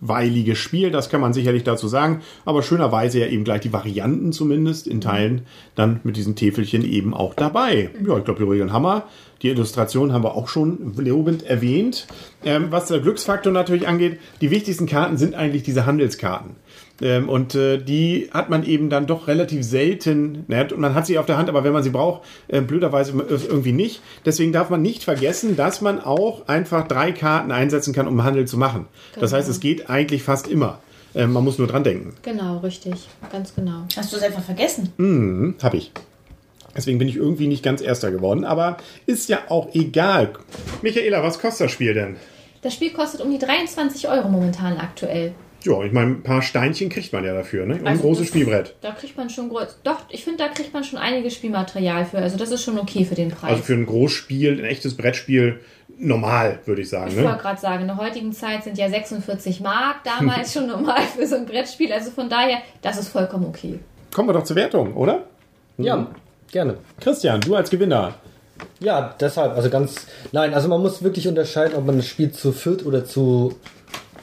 kurzweiliges 0.00 0.58
Spiel, 0.58 0.90
das 0.90 1.08
kann 1.08 1.20
man 1.20 1.32
sicherlich 1.32 1.64
dazu 1.64 1.88
sagen. 1.88 2.22
Aber 2.44 2.62
schönerweise 2.62 3.20
ja 3.20 3.26
eben 3.26 3.44
gleich 3.44 3.60
die 3.60 3.72
Varianten 3.72 4.32
zumindest 4.32 4.86
in 4.86 5.00
Teilen 5.00 5.42
dann 5.74 6.00
mit 6.04 6.16
diesen 6.16 6.36
Täfelchen 6.36 6.84
eben 6.84 7.14
auch 7.14 7.34
dabei. 7.34 7.90
Ja, 8.06 8.18
ich 8.18 8.24
glaube, 8.24 8.44
die 8.44 8.50
Regeln 8.50 8.72
haben 8.72 8.84
wir. 8.84 9.04
Die 9.42 9.48
Illustration 9.48 10.12
haben 10.12 10.24
wir 10.24 10.34
auch 10.34 10.48
schon 10.48 10.94
lobend 10.96 11.42
erwähnt. 11.42 12.06
Ähm, 12.44 12.68
was 12.70 12.88
der 12.88 13.00
Glücksfaktor 13.00 13.52
natürlich 13.52 13.86
angeht, 13.86 14.18
die 14.40 14.50
wichtigsten 14.50 14.86
Karten 14.86 15.18
sind 15.18 15.34
eigentlich 15.34 15.62
diese 15.62 15.84
Handelskarten. 15.84 16.56
Ähm, 17.02 17.28
und 17.28 17.54
äh, 17.54 17.78
die 17.78 18.30
hat 18.32 18.48
man 18.48 18.64
eben 18.64 18.88
dann 18.88 19.06
doch 19.06 19.28
relativ 19.28 19.62
selten. 19.64 20.44
Naja, 20.48 20.66
man 20.76 20.94
hat 20.94 21.06
sie 21.06 21.18
auf 21.18 21.26
der 21.26 21.36
Hand, 21.36 21.48
aber 21.48 21.62
wenn 21.64 21.72
man 21.72 21.82
sie 21.82 21.90
braucht, 21.90 22.22
äh, 22.48 22.60
blöderweise 22.62 23.12
irgendwie 23.28 23.72
nicht. 23.72 24.00
Deswegen 24.24 24.52
darf 24.52 24.70
man 24.70 24.80
nicht 24.82 25.04
vergessen, 25.04 25.56
dass 25.56 25.80
man 25.82 26.00
auch 26.00 26.48
einfach 26.48 26.88
drei 26.88 27.12
Karten 27.12 27.52
einsetzen 27.52 27.92
kann, 27.92 28.08
um 28.08 28.24
Handel 28.24 28.46
zu 28.46 28.56
machen. 28.56 28.86
Das 29.14 29.30
Genau. 29.30 29.38
heißt, 29.38 29.48
es 29.50 29.60
geht 29.60 29.90
eigentlich 29.90 30.22
fast 30.22 30.48
immer. 30.48 30.78
Ähm, 31.14 31.32
man 31.32 31.44
muss 31.44 31.58
nur 31.58 31.66
dran 31.66 31.84
denken. 31.84 32.14
Genau, 32.22 32.58
richtig. 32.58 32.94
Ganz 33.30 33.54
genau. 33.54 33.82
Hast 33.96 34.12
du 34.12 34.16
es 34.16 34.22
einfach 34.22 34.42
vergessen? 34.42 34.92
Hm, 34.96 35.54
hab 35.62 35.74
ich. 35.74 35.92
Deswegen 36.76 36.98
bin 36.98 37.08
ich 37.08 37.16
irgendwie 37.16 37.46
nicht 37.48 37.62
ganz 37.62 37.80
Erster 37.80 38.10
geworden, 38.10 38.44
aber 38.44 38.76
ist 39.06 39.28
ja 39.30 39.38
auch 39.48 39.74
egal. 39.74 40.30
Michaela, 40.82 41.22
was 41.22 41.38
kostet 41.40 41.66
das 41.66 41.72
Spiel 41.72 41.94
denn? 41.94 42.16
Das 42.62 42.74
Spiel 42.74 42.92
kostet 42.92 43.20
um 43.22 43.30
die 43.30 43.38
23 43.38 44.08
Euro 44.08 44.28
momentan 44.28 44.76
aktuell. 44.76 45.32
Ja, 45.66 45.82
ich 45.82 45.90
meine, 45.92 46.12
ein 46.12 46.22
paar 46.22 46.42
Steinchen 46.42 46.88
kriegt 46.90 47.12
man 47.12 47.24
ja 47.24 47.34
dafür, 47.34 47.66
ne? 47.66 47.74
Und 47.74 47.80
ein 47.80 47.86
Also 47.88 48.02
großes 48.02 48.20
das- 48.20 48.28
Spielbrett. 48.28 48.74
Da 48.82 48.92
kriegt 48.92 49.16
man 49.16 49.28
schon 49.30 49.48
groß. 49.48 49.78
Doch, 49.82 49.98
ich 50.10 50.22
finde, 50.22 50.38
da 50.44 50.48
kriegt 50.48 50.72
man 50.72 50.84
schon 50.84 50.98
einiges 50.98 51.34
Spielmaterial 51.34 52.04
für. 52.04 52.18
Also 52.18 52.36
das 52.36 52.50
ist 52.52 52.62
schon 52.62 52.78
okay 52.78 53.04
für 53.04 53.16
den 53.16 53.30
Preis. 53.30 53.50
Also 53.50 53.62
für 53.64 53.74
ein 53.74 53.84
Großspiel, 53.86 54.60
ein 54.60 54.64
echtes 54.64 54.96
Brettspiel, 54.96 55.60
normal, 55.98 56.60
würde 56.66 56.82
ich 56.82 56.88
sagen. 56.88 57.08
Ich 57.10 57.16
Ne? 57.16 57.24
wollte 57.24 57.38
gerade 57.38 57.60
sagen, 57.60 57.80
in 57.82 57.88
der 57.88 57.96
heutigen 57.96 58.32
Zeit 58.32 58.62
sind 58.64 58.78
ja 58.78 58.88
46 58.88 59.60
Mark 59.60 60.04
damals 60.04 60.52
schon 60.54 60.68
normal 60.68 61.02
für 61.16 61.26
so 61.26 61.34
ein 61.36 61.46
Brettspiel. 61.46 61.92
Also 61.92 62.10
von 62.12 62.28
daher, 62.28 62.58
das 62.82 62.98
ist 62.98 63.08
vollkommen 63.08 63.46
okay. 63.46 63.80
Kommen 64.14 64.28
wir 64.28 64.34
doch 64.34 64.44
zur 64.44 64.56
Wertung, 64.56 64.94
oder? 64.94 65.24
Ja, 65.78 66.06
gerne. 66.52 66.76
Christian, 67.00 67.40
du 67.40 67.54
als 67.56 67.70
Gewinner. 67.70 68.14
Ja, 68.80 69.14
deshalb, 69.20 69.52
also 69.54 69.68
ganz. 69.68 70.06
Nein, 70.32 70.54
also 70.54 70.68
man 70.68 70.80
muss 70.80 71.02
wirklich 71.02 71.28
unterscheiden, 71.28 71.74
ob 71.76 71.84
man 71.84 71.96
das 71.98 72.06
Spiel 72.06 72.30
zu 72.30 72.52
viert 72.52 72.86
oder 72.86 73.04
zu. 73.04 73.54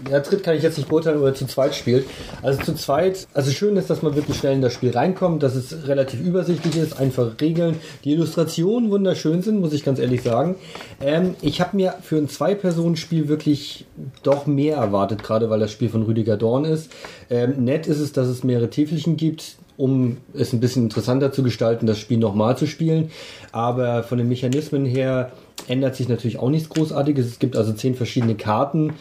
Ja, 0.09 0.19
dritt 0.19 0.43
kann 0.43 0.55
ich 0.55 0.63
jetzt 0.63 0.77
nicht 0.77 0.89
beurteilen 0.89 1.19
oder 1.19 1.33
zu 1.33 1.45
zweit 1.45 1.75
spielt. 1.75 2.05
Also 2.41 2.61
zu 2.61 2.75
zweit, 2.75 3.27
also 3.33 3.51
schön 3.51 3.77
ist, 3.77 3.89
dass 3.89 4.01
man 4.01 4.15
wirklich 4.15 4.37
schnell 4.37 4.53
in 4.53 4.61
das 4.61 4.73
Spiel 4.73 4.91
reinkommt, 4.91 5.43
dass 5.43 5.55
es 5.55 5.87
relativ 5.87 6.19
übersichtlich 6.19 6.75
ist, 6.75 6.99
einfache 6.99 7.35
Regeln, 7.39 7.77
die 8.03 8.11
Illustrationen 8.11 8.91
wunderschön 8.91 9.41
sind, 9.41 9.59
muss 9.59 9.73
ich 9.73 9.83
ganz 9.83 9.99
ehrlich 9.99 10.21
sagen. 10.21 10.55
Ähm, 11.01 11.35
ich 11.41 11.61
habe 11.61 11.75
mir 11.75 11.95
für 12.01 12.17
ein 12.17 12.27
Zwei-Personen-Spiel 12.27 13.27
wirklich 13.27 13.85
doch 14.23 14.45
mehr 14.45 14.77
erwartet, 14.77 15.23
gerade 15.23 15.49
weil 15.49 15.59
das 15.59 15.71
Spiel 15.71 15.89
von 15.89 16.03
Rüdiger 16.03 16.37
Dorn 16.37 16.65
ist. 16.65 16.91
Ähm, 17.29 17.63
nett 17.63 17.87
ist 17.87 17.99
es, 17.99 18.13
dass 18.13 18.27
es 18.27 18.43
mehrere 18.43 18.69
Täfelchen 18.69 19.17
gibt, 19.17 19.55
um 19.77 20.17
es 20.33 20.53
ein 20.53 20.59
bisschen 20.59 20.83
interessanter 20.83 21.31
zu 21.31 21.43
gestalten, 21.43 21.87
das 21.87 21.99
Spiel 21.99 22.17
nochmal 22.17 22.57
zu 22.57 22.67
spielen. 22.67 23.11
Aber 23.51 24.03
von 24.03 24.17
den 24.17 24.29
Mechanismen 24.29 24.85
her 24.85 25.31
ändert 25.67 25.95
sich 25.95 26.09
natürlich 26.09 26.39
auch 26.39 26.49
nichts 26.49 26.69
Großartiges. 26.69 27.25
Es 27.25 27.39
gibt 27.39 27.55
also 27.55 27.73
zehn 27.73 27.95
verschiedene 27.95 28.35
Karten, 28.35 28.93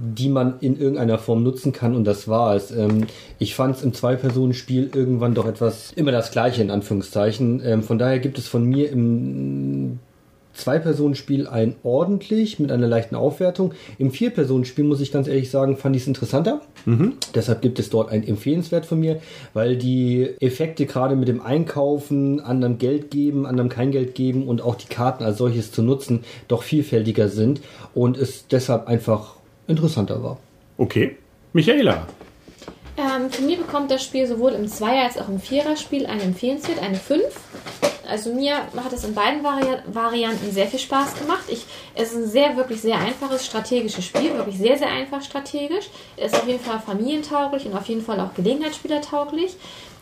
die 0.00 0.28
man 0.28 0.54
in 0.60 0.78
irgendeiner 0.78 1.18
Form 1.18 1.42
nutzen 1.42 1.72
kann 1.72 1.96
und 1.96 2.04
das 2.04 2.28
war 2.28 2.54
es. 2.54 2.70
Ähm, 2.70 3.06
ich 3.38 3.54
fand 3.54 3.76
es 3.76 3.82
im 3.82 3.92
Zwei-Personen-Spiel 3.92 4.90
irgendwann 4.94 5.34
doch 5.34 5.46
etwas 5.46 5.92
immer 5.96 6.12
das 6.12 6.30
Gleiche 6.30 6.62
in 6.62 6.70
Anführungszeichen. 6.70 7.60
Ähm, 7.64 7.82
von 7.82 7.98
daher 7.98 8.20
gibt 8.20 8.38
es 8.38 8.46
von 8.46 8.64
mir 8.64 8.90
im 8.90 9.98
Zwei-Personen-Spiel 10.52 11.46
ein 11.46 11.76
ordentlich 11.82 12.58
mit 12.58 12.70
einer 12.72 12.86
leichten 12.86 13.14
Aufwertung. 13.14 13.72
Im 13.98 14.10
Vier-Personen-Spiel 14.10 14.84
muss 14.84 15.00
ich 15.00 15.12
ganz 15.12 15.28
ehrlich 15.28 15.50
sagen, 15.50 15.76
fand 15.76 15.96
ich 15.96 16.02
es 16.02 16.08
interessanter. 16.08 16.60
Deshalb 17.34 17.62
gibt 17.62 17.78
es 17.78 17.90
dort 17.90 18.10
ein 18.10 18.26
empfehlenswert 18.26 18.84
von 18.84 18.98
mir, 18.98 19.20
weil 19.54 19.76
die 19.76 20.28
Effekte 20.40 20.86
gerade 20.86 21.16
mit 21.16 21.28
dem 21.28 21.40
Einkaufen, 21.40 22.40
anderem 22.40 22.78
Geld 22.78 23.10
geben, 23.10 23.46
anderem 23.46 23.68
kein 23.68 23.92
Geld 23.92 24.14
geben 24.14 24.48
und 24.48 24.60
auch 24.60 24.74
die 24.74 24.88
Karten 24.88 25.22
als 25.22 25.38
solches 25.38 25.70
zu 25.70 25.82
nutzen, 25.82 26.24
doch 26.48 26.62
vielfältiger 26.62 27.28
sind 27.28 27.60
und 27.94 28.16
es 28.16 28.48
deshalb 28.48 28.88
einfach 28.88 29.37
interessanter 29.68 30.22
war. 30.22 30.38
Okay. 30.76 31.16
Michaela. 31.52 32.06
Ähm, 32.96 33.30
von 33.30 33.46
mir 33.46 33.56
bekommt 33.56 33.90
das 33.90 34.02
Spiel 34.02 34.26
sowohl 34.26 34.52
im 34.52 34.66
Zweier- 34.66 35.04
als 35.04 35.18
auch 35.18 35.28
im 35.28 35.40
Viererspiel 35.40 36.06
eine 36.06 36.22
Empfehlenswert, 36.22 36.82
eine 36.82 36.96
5. 36.96 37.24
Also 38.08 38.32
mir 38.32 38.56
hat 38.56 38.92
es 38.92 39.04
in 39.04 39.14
beiden 39.14 39.44
Vari 39.44 39.66
Varianten 39.86 40.50
sehr 40.50 40.66
viel 40.66 40.78
Spaß 40.78 41.18
gemacht. 41.18 41.44
Ich, 41.48 41.66
es 41.94 42.12
ist 42.12 42.16
ein 42.16 42.28
sehr, 42.28 42.56
wirklich 42.56 42.80
sehr 42.80 42.98
einfaches 42.98 43.44
strategisches 43.44 44.04
Spiel, 44.06 44.34
wirklich 44.34 44.56
sehr, 44.56 44.78
sehr 44.78 44.88
einfach 44.88 45.22
strategisch. 45.22 45.90
Es 46.16 46.32
ist 46.32 46.40
auf 46.40 46.48
jeden 46.48 46.60
Fall 46.60 46.80
familientauglich 46.80 47.66
und 47.66 47.76
auf 47.76 47.86
jeden 47.86 48.02
Fall 48.02 48.18
auch 48.18 48.32
gelegenheitsspielertauglich. 48.34 49.56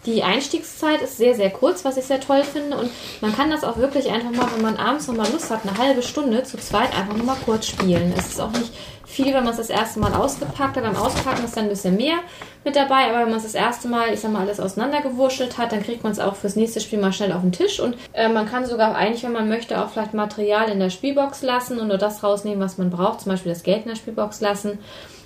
Die 0.07 0.23
Einstiegszeit 0.23 1.03
ist 1.03 1.17
sehr, 1.17 1.35
sehr 1.35 1.51
kurz, 1.51 1.85
was 1.85 1.97
ich 1.97 2.05
sehr 2.05 2.21
toll 2.21 2.45
finde. 2.45 2.77
Und 2.77 2.91
man 3.21 3.35
kann 3.35 3.51
das 3.51 3.65
auch 3.65 3.77
wirklich 3.77 4.09
einfach 4.11 4.31
mal, 4.31 4.47
wenn 4.55 4.63
man 4.63 4.77
abends 4.77 5.09
nochmal 5.09 5.31
Lust 5.33 5.51
hat, 5.51 5.67
eine 5.67 5.77
halbe 5.77 6.03
Stunde 6.03 6.45
zu 6.45 6.59
zweit 6.59 6.97
einfach 6.97 7.17
nochmal 7.17 7.37
kurz 7.45 7.67
spielen. 7.67 8.15
Es 8.17 8.29
ist 8.29 8.41
auch 8.41 8.53
nicht 8.53 8.73
viel, 9.05 9.35
wenn 9.35 9.43
man 9.43 9.49
es 9.49 9.57
das 9.57 9.69
erste 9.71 9.99
Mal 9.99 10.15
ausgepackt 10.15 10.77
hat. 10.77 10.85
Beim 10.85 10.95
Auspacken 10.95 11.45
ist 11.45 11.57
dann 11.57 11.65
ein 11.65 11.71
bisschen 11.71 11.97
mehr 11.97 12.19
mit 12.65 12.77
dabei. 12.77 13.09
Aber 13.09 13.21
wenn 13.21 13.31
man 13.31 13.39
es 13.39 13.43
das 13.43 13.55
erste 13.55 13.89
Mal, 13.89 14.15
ich 14.15 14.21
sag 14.21 14.31
mal, 14.31 14.43
alles 14.43 14.61
auseinandergewurschtelt 14.61 15.59
hat, 15.59 15.73
dann 15.73 15.83
kriegt 15.83 16.05
man 16.05 16.13
es 16.13 16.21
auch 16.21 16.37
fürs 16.37 16.55
nächste 16.55 16.81
Spiel 16.81 17.01
mal 17.01 17.13
schnell 17.13 17.33
auf 17.33 17.41
den 17.41 17.51
Tisch. 17.53 17.81
Und 17.81 17.97
äh, 18.13 18.29
man 18.29 18.49
kann 18.49 18.65
sogar 18.65 18.95
eigentlich, 18.95 19.25
wenn 19.25 19.33
man 19.33 19.49
möchte, 19.49 19.83
auch 19.83 19.91
vielleicht 19.91 20.15
Material 20.15 20.69
in 20.69 20.79
der 20.79 20.91
Spielbox 20.91 21.43
lassen 21.43 21.81
und 21.81 21.89
nur 21.89 21.99
das 21.99 22.23
rausnehmen, 22.23 22.61
was 22.61 22.79
man 22.79 22.91
braucht. 22.91 23.23
Zum 23.23 23.33
Beispiel 23.33 23.53
das 23.53 23.65
Geld 23.65 23.83
in 23.83 23.89
der 23.89 23.97
Spielbox 23.97 24.41
lassen. 24.41 24.79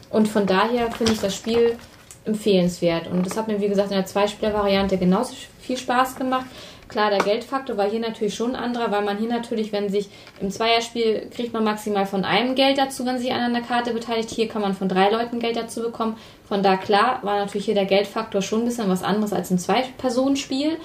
Und 0.08 0.26
von 0.26 0.46
daher 0.46 0.90
finde 0.90 1.12
ich 1.12 1.20
das 1.20 1.36
Spiel 1.36 1.76
empfehlenswert. 2.24 3.08
Und 3.08 3.26
das 3.26 3.36
hat 3.36 3.48
mir, 3.48 3.60
wie 3.60 3.68
gesagt, 3.68 3.90
in 3.90 3.96
der 3.96 4.06
Zweispieler-Variante 4.06 4.98
genauso 4.98 5.34
viel 5.60 5.76
Spaß 5.76 6.16
gemacht. 6.16 6.46
Klar, 6.88 7.10
der 7.10 7.20
Geldfaktor 7.20 7.76
war 7.76 7.88
hier 7.88 8.00
natürlich 8.00 8.34
schon 8.34 8.56
ein 8.56 8.62
anderer, 8.62 8.90
weil 8.90 9.02
man 9.02 9.18
hier 9.18 9.28
natürlich, 9.28 9.72
wenn 9.72 9.88
sich 9.88 10.08
im 10.40 10.50
Zweierspiel 10.50 11.30
kriegt 11.30 11.52
man 11.52 11.62
maximal 11.62 12.04
von 12.04 12.24
einem 12.24 12.56
Geld 12.56 12.78
dazu, 12.78 13.06
wenn 13.06 13.18
sich 13.18 13.30
einer 13.30 13.44
an 13.44 13.52
der 13.52 13.62
Karte 13.62 13.92
beteiligt. 13.94 14.30
Hier 14.30 14.48
kann 14.48 14.60
man 14.60 14.74
von 14.74 14.88
drei 14.88 15.08
Leuten 15.08 15.38
Geld 15.38 15.54
dazu 15.54 15.82
bekommen. 15.82 16.16
Von 16.48 16.64
da 16.64 16.76
klar 16.76 17.20
war 17.22 17.38
natürlich 17.38 17.66
hier 17.66 17.76
der 17.76 17.84
Geldfaktor 17.84 18.42
schon 18.42 18.62
ein 18.62 18.64
bisschen 18.64 18.88
was 18.88 19.04
anderes 19.04 19.32
als 19.32 19.52
im 19.52 19.58
Zwei-Personen-Spiel. 19.58 20.78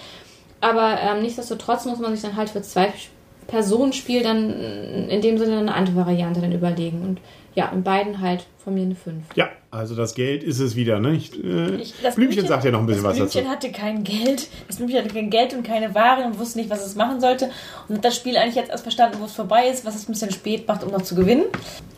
Aber 0.62 1.00
ähm, 1.02 1.24
nichtsdestotrotz 1.24 1.86
muss 1.86 2.00
man 2.00 2.12
sich 2.14 2.22
dann 2.22 2.36
halt 2.36 2.52
für 2.52 2.62
zwei 2.62 2.94
Personenspiel 3.48 4.24
dann 4.24 5.10
in 5.10 5.22
dem 5.22 5.38
Sinne 5.38 5.58
eine 5.58 5.74
andere 5.74 5.96
Variante 5.96 6.42
dann 6.42 6.52
überlegen. 6.52 7.02
Und 7.02 7.20
ja, 7.56 7.70
in 7.70 7.84
beiden 7.84 8.22
halt 8.22 8.46
von 8.64 8.74
mir 8.74 8.84
eine 8.84 8.96
5. 8.96 9.24
Ja, 9.36 9.50
also 9.76 9.96
das 9.96 10.16
Geld 10.16 10.44
ist 10.44 10.60
es 10.60 10.76
wieder, 10.76 11.00
ne? 11.00 11.12
Ich, 11.14 11.32
äh, 11.44 11.76
Ich- 11.76 11.94
das 12.02 12.16
Blümchen 12.16 12.48
sagt 12.48 12.64
ja 12.66 12.72
noch 12.72 12.80
ein 12.80 12.86
bisschen 12.86 13.04
was 13.04 13.18
das 13.18 13.28
dazu. 13.28 13.40
Blümchen 13.40 13.52
hatte 13.52 13.72
kein 13.72 14.04
Geld. 14.04 14.48
Das 14.68 14.78
Blümchen 14.78 14.98
hatte 15.00 15.14
kein 15.14 15.30
Geld 15.30 15.54
und 15.54 15.64
keine 15.64 15.94
Ware 15.94 16.24
und 16.26 16.40
wusste 16.40 16.58
nicht, 16.60 16.70
was 16.70 16.86
es 16.86 16.96
machen 16.96 17.20
sollte. 17.22 17.50
Und 17.88 17.98
hat 17.98 18.06
das 18.06 18.16
Spiel 18.16 18.38
eigentlich 18.38 18.56
jetzt 18.56 18.70
erst 18.72 18.84
verstanden, 18.84 19.18
wo 19.20 19.26
es 19.26 19.34
vorbei 19.34 19.68
ist, 19.68 19.86
was 19.86 19.96
es 19.96 20.08
ein 20.08 20.14
bisschen 20.14 20.32
spät 20.32 20.68
macht, 20.68 20.84
um 20.84 20.92
noch 20.92 21.02
zu 21.04 21.16
gewinnen. 21.16 21.44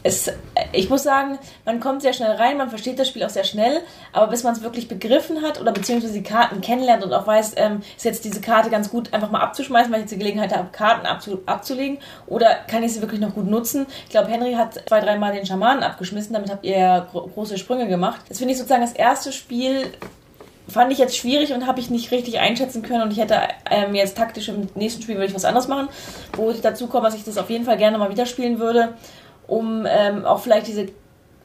Es, 0.04 0.28
äh, 0.28 0.34
ich 0.74 0.90
muss 0.90 1.04
sagen, 1.04 1.38
man 1.66 1.80
kommt 1.80 2.02
sehr 2.02 2.14
schnell 2.14 2.32
rein, 2.32 2.58
man 2.58 2.70
versteht 2.70 3.00
das 3.00 3.08
Spiel 3.08 3.24
auch 3.24 3.30
sehr 3.30 3.44
schnell, 3.44 3.82
aber 4.14 4.28
bis 4.28 4.44
man 4.44 4.54
es 4.54 4.62
wirklich 4.62 4.88
begriffen 4.88 5.42
hat 5.42 5.60
oder 5.60 5.72
beziehungsweise 5.72 6.14
die 6.14 6.24
Karten 6.24 6.62
kennenlernt 6.62 7.04
und 7.04 7.14
auch 7.14 7.26
weiß, 7.28 7.54
ähm, 7.58 7.82
ist 7.96 8.06
jetzt 8.06 8.24
diese 8.26 8.40
Karte 8.42 8.70
ganz 8.70 8.90
gut 8.90 9.14
einfach 9.14 9.32
mal 9.32 9.40
abzuschmeißen, 9.42 9.92
weil 9.92 10.00
ich 10.00 10.04
jetzt 10.04 10.12
die 10.14 10.18
Gelegenheit 10.20 10.56
habe, 10.56 10.70
Karten 10.72 11.06
abzu, 11.06 11.40
abzulegen 11.46 11.98
oder 12.28 12.48
kann 12.70 12.84
ich 12.84 12.94
sie 12.94 13.02
wirklich 13.02 13.20
noch 13.20 13.34
gut 13.34 13.48
nutzen? 13.48 13.86
Ich 14.06 14.12
glaube, 14.12 14.30
Henry 14.30 14.54
hat 14.54 14.76
zwei, 14.88 15.00
dreimal 15.02 15.34
den 15.34 15.46
Schamanen 15.46 15.84
abgeschmissen, 15.84 16.34
damit 16.34 16.50
habt 16.52 16.66
ihr 16.66 16.78
ja 16.78 17.00
gro 17.00 17.28
große 17.34 17.58
Sprünge 17.68 17.90
gemacht. 17.90 18.22
Das 18.30 18.38
finde 18.38 18.54
ich 18.54 18.58
sozusagen 18.58 18.82
das 18.82 18.94
erste 18.94 19.34
Spiel, 19.34 19.92
fand 20.70 20.90
ich 20.94 21.00
jetzt 21.00 21.18
schwierig 21.18 21.52
und 21.52 21.68
habe 21.68 21.82
ich 21.82 21.90
nicht 21.90 22.12
richtig 22.12 22.40
einschätzen 22.40 22.82
können. 22.82 23.02
Und 23.02 23.12
ich 23.12 23.20
hätte 23.20 23.42
ähm, 23.70 23.94
jetzt 23.94 24.16
taktisch 24.16 24.48
im 24.48 24.70
nächsten 24.76 25.02
Spiel 25.02 25.16
würde 25.16 25.28
ich 25.28 25.36
was 25.36 25.44
anderes 25.44 25.68
machen, 25.68 25.90
wo 26.38 26.50
ich 26.50 26.62
dazu 26.62 26.88
komme, 26.88 27.08
dass 27.08 27.16
ich 27.16 27.26
das 27.26 27.38
auf 27.38 27.50
jeden 27.50 27.66
Fall 27.66 27.76
gerne 27.76 27.98
mal 27.98 28.10
wieder 28.10 28.26
spielen 28.26 28.60
würde, 28.60 28.94
um 29.48 29.86
ähm, 29.86 30.24
auch 30.24 30.40
vielleicht 30.40 30.68
diese 30.68 30.88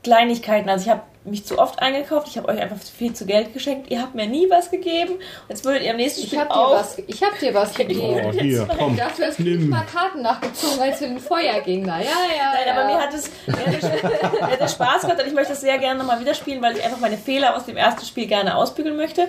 Kleinigkeiten, 0.04 0.68
also 0.68 0.84
ich 0.84 0.90
habe 0.90 1.02
mich 1.24 1.44
zu 1.44 1.58
oft 1.58 1.80
eingekauft, 1.80 2.26
ich 2.28 2.36
habe 2.36 2.48
euch 2.48 2.60
einfach 2.60 2.78
viel 2.78 3.12
zu 3.12 3.26
Geld 3.26 3.52
geschenkt, 3.52 3.90
ihr 3.90 4.02
habt 4.02 4.14
mir 4.14 4.26
nie 4.26 4.50
was 4.50 4.70
gegeben, 4.70 5.14
jetzt 5.48 5.64
würdet 5.64 5.82
ihr 5.82 5.92
am 5.92 5.96
nächsten 5.96 6.22
Ich 6.22 6.26
Spiel 6.26 6.40
hab 6.40 6.48
dir 6.48 6.56
auch 6.56 6.72
was, 6.72 6.98
ich 6.98 7.22
hab 7.22 7.38
dir 7.38 7.54
was 7.54 7.74
gegeben. 7.74 8.20
Oh, 8.26 8.32
hier, 8.32 8.68
komm. 8.76 8.96
Dafür 8.96 9.26
hast 9.26 9.38
du 9.38 9.44
mal 9.44 9.84
Karten 9.84 10.22
nachgezogen, 10.22 10.80
als 10.80 11.00
wir 11.00 11.08
in 11.08 11.14
den 11.14 11.22
Feuergegner. 11.22 11.98
Ja, 11.98 12.04
ja. 12.04 12.52
Nein, 12.54 12.66
ja. 12.66 12.72
aber 12.72 12.86
mir 12.86 13.00
hat 13.00 13.14
es, 13.14 13.30
mir 13.46 13.56
hat 13.56 13.82
es, 13.82 14.02
mir 14.02 14.50
hat 14.50 14.60
es 14.60 14.72
Spaß 14.72 15.02
gemacht 15.02 15.20
und 15.20 15.26
ich 15.28 15.34
möchte 15.34 15.52
es 15.52 15.60
sehr 15.60 15.78
gerne 15.78 16.00
nochmal 16.00 16.20
wieder 16.20 16.34
spielen, 16.34 16.60
weil 16.60 16.76
ich 16.76 16.84
einfach 16.84 16.98
meine 16.98 17.16
Fehler 17.16 17.56
aus 17.56 17.66
dem 17.66 17.76
ersten 17.76 18.04
Spiel 18.04 18.26
gerne 18.26 18.56
ausbügeln 18.56 18.96
möchte. 18.96 19.28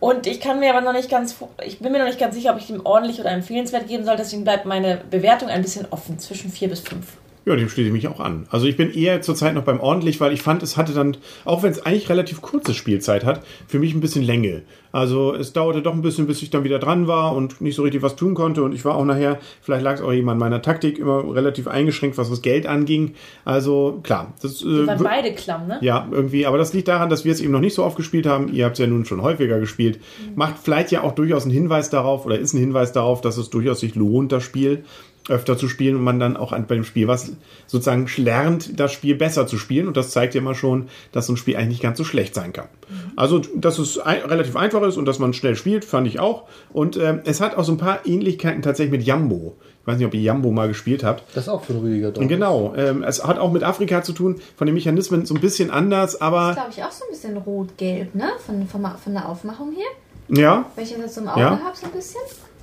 Und 0.00 0.28
ich 0.28 0.40
kann 0.40 0.60
mir 0.60 0.70
aber 0.70 0.80
noch 0.80 0.92
nicht 0.92 1.10
ganz, 1.10 1.34
ich 1.64 1.80
bin 1.80 1.90
mir 1.90 1.98
noch 1.98 2.06
nicht 2.06 2.20
ganz 2.20 2.34
sicher, 2.36 2.52
ob 2.52 2.58
ich 2.58 2.70
ihm 2.70 2.82
ordentlich 2.84 3.18
oder 3.18 3.32
empfehlenswert 3.32 3.88
geben 3.88 4.04
soll. 4.04 4.16
Deswegen 4.16 4.44
bleibt 4.44 4.64
meine 4.64 4.98
Bewertung 5.10 5.48
ein 5.48 5.62
bisschen 5.62 5.86
offen, 5.90 6.20
zwischen 6.20 6.52
4 6.52 6.68
bis 6.68 6.80
5. 6.80 7.04
Ja, 7.48 7.56
dem 7.56 7.70
schließe 7.70 7.86
ich 7.86 7.92
mich 7.94 8.08
auch 8.08 8.20
an. 8.20 8.46
Also 8.50 8.66
ich 8.66 8.76
bin 8.76 8.92
eher 8.92 9.22
zurzeit 9.22 9.54
noch 9.54 9.62
beim 9.62 9.80
ordentlich, 9.80 10.20
weil 10.20 10.34
ich 10.34 10.42
fand, 10.42 10.62
es 10.62 10.76
hatte 10.76 10.92
dann, 10.92 11.16
auch 11.46 11.62
wenn 11.62 11.70
es 11.70 11.84
eigentlich 11.86 12.10
relativ 12.10 12.42
kurze 12.42 12.74
Spielzeit 12.74 13.24
hat, 13.24 13.40
für 13.66 13.78
mich 13.78 13.94
ein 13.94 14.00
bisschen 14.00 14.22
Länge. 14.22 14.64
Also 14.92 15.34
es 15.34 15.54
dauerte 15.54 15.80
doch 15.80 15.94
ein 15.94 16.02
bisschen, 16.02 16.26
bis 16.26 16.42
ich 16.42 16.50
dann 16.50 16.62
wieder 16.64 16.78
dran 16.78 17.06
war 17.06 17.34
und 17.34 17.62
nicht 17.62 17.74
so 17.74 17.84
richtig 17.84 18.02
was 18.02 18.16
tun 18.16 18.34
konnte. 18.34 18.62
Und 18.62 18.74
ich 18.74 18.84
war 18.84 18.96
auch 18.96 19.04
nachher, 19.06 19.38
vielleicht 19.62 19.82
lag 19.82 19.94
es 19.94 20.02
auch 20.02 20.12
eben 20.12 20.28
an 20.28 20.36
meiner 20.36 20.60
Taktik, 20.60 20.98
immer 20.98 21.34
relativ 21.34 21.68
eingeschränkt, 21.68 22.18
was 22.18 22.28
das 22.28 22.42
Geld 22.42 22.66
anging. 22.66 23.14
Also 23.46 24.00
klar, 24.02 24.34
das 24.42 24.62
Wir 24.62 24.82
äh, 24.82 24.86
waren 24.86 25.02
beide 25.02 25.32
klamm, 25.32 25.68
ne? 25.68 25.78
ja, 25.80 26.06
irgendwie, 26.10 26.44
aber 26.44 26.58
das 26.58 26.74
liegt 26.74 26.88
daran, 26.88 27.08
dass 27.08 27.24
wir 27.24 27.32
es 27.32 27.40
eben 27.40 27.52
noch 27.52 27.60
nicht 27.60 27.74
so 27.74 27.82
oft 27.82 27.96
gespielt 27.96 28.26
haben. 28.26 28.52
Ihr 28.52 28.66
habt 28.66 28.74
es 28.74 28.80
ja 28.80 28.86
nun 28.86 29.06
schon 29.06 29.22
häufiger 29.22 29.58
gespielt. 29.58 30.00
Macht 30.34 30.56
vielleicht 30.62 30.90
ja 30.90 31.02
auch 31.02 31.12
durchaus 31.12 31.44
einen 31.44 31.52
Hinweis 31.52 31.88
darauf 31.88 32.26
oder 32.26 32.38
ist 32.38 32.52
ein 32.52 32.60
Hinweis 32.60 32.92
darauf, 32.92 33.22
dass 33.22 33.38
es 33.38 33.48
durchaus 33.48 33.80
sich 33.80 33.94
lohnt, 33.94 34.32
das 34.32 34.42
Spiel 34.42 34.84
öfter 35.28 35.56
zu 35.58 35.68
spielen 35.68 35.96
und 35.96 36.02
man 36.02 36.18
dann 36.18 36.36
auch 36.36 36.52
an, 36.52 36.66
bei 36.66 36.74
dem 36.74 36.84
Spiel 36.84 37.06
was 37.08 37.32
sozusagen 37.66 38.06
lernt, 38.16 38.78
das 38.80 38.92
Spiel 38.92 39.14
besser 39.14 39.46
zu 39.46 39.58
spielen. 39.58 39.86
Und 39.86 39.96
das 39.96 40.10
zeigt 40.10 40.34
ja 40.34 40.40
mal 40.40 40.54
schon, 40.54 40.88
dass 41.12 41.26
so 41.26 41.34
ein 41.34 41.36
Spiel 41.36 41.56
eigentlich 41.56 41.68
nicht 41.68 41.82
ganz 41.82 41.98
so 41.98 42.04
schlecht 42.04 42.34
sein 42.34 42.52
kann. 42.52 42.68
Also, 43.16 43.40
dass 43.54 43.78
es 43.78 43.98
ein, 43.98 44.22
relativ 44.22 44.56
einfach 44.56 44.82
ist 44.82 44.96
und 44.96 45.04
dass 45.04 45.18
man 45.18 45.32
schnell 45.34 45.54
spielt, 45.56 45.84
fand 45.84 46.06
ich 46.06 46.18
auch. 46.20 46.44
Und 46.72 46.96
ähm, 46.96 47.20
es 47.24 47.40
hat 47.40 47.56
auch 47.56 47.64
so 47.64 47.72
ein 47.72 47.78
paar 47.78 48.06
Ähnlichkeiten 48.06 48.62
tatsächlich 48.62 48.92
mit 48.98 49.06
Jambo. 49.06 49.56
Ich 49.82 49.86
weiß 49.86 49.98
nicht, 49.98 50.06
ob 50.06 50.14
ihr 50.14 50.20
Jambo 50.20 50.50
mal 50.50 50.68
gespielt 50.68 51.02
habt. 51.04 51.22
Das 51.34 51.44
ist 51.44 51.48
auch 51.48 51.64
von 51.64 51.76
Rüdiger 51.78 52.10
Dorn. 52.10 52.28
Genau, 52.28 52.74
ähm, 52.76 53.02
es 53.02 53.24
hat 53.24 53.38
auch 53.38 53.52
mit 53.52 53.62
Afrika 53.62 54.02
zu 54.02 54.12
tun, 54.12 54.40
von 54.56 54.66
den 54.66 54.74
Mechanismen 54.74 55.24
so 55.24 55.34
ein 55.34 55.40
bisschen 55.40 55.70
anders, 55.70 56.20
aber 56.20 56.52
glaube 56.54 56.70
ich 56.76 56.82
auch 56.82 56.90
so 56.90 57.04
ein 57.04 57.10
bisschen 57.10 57.36
rot-gelb, 57.38 58.14
ne? 58.14 58.28
Von, 58.44 58.66
von, 58.68 58.84
von 59.02 59.12
der 59.14 59.28
Aufmachung 59.28 59.72
her. 59.72 59.86
ja, 60.28 60.66
Wenn 60.76 60.84
ich 60.84 60.94
das 60.94 61.14
so 61.14 61.20
im 61.22 61.28
Auge 61.28 61.40
Ja. 61.40 61.50
habe, 61.50 61.74
so 61.76 61.86
ein 61.86 61.92
bisschen. 61.92 62.20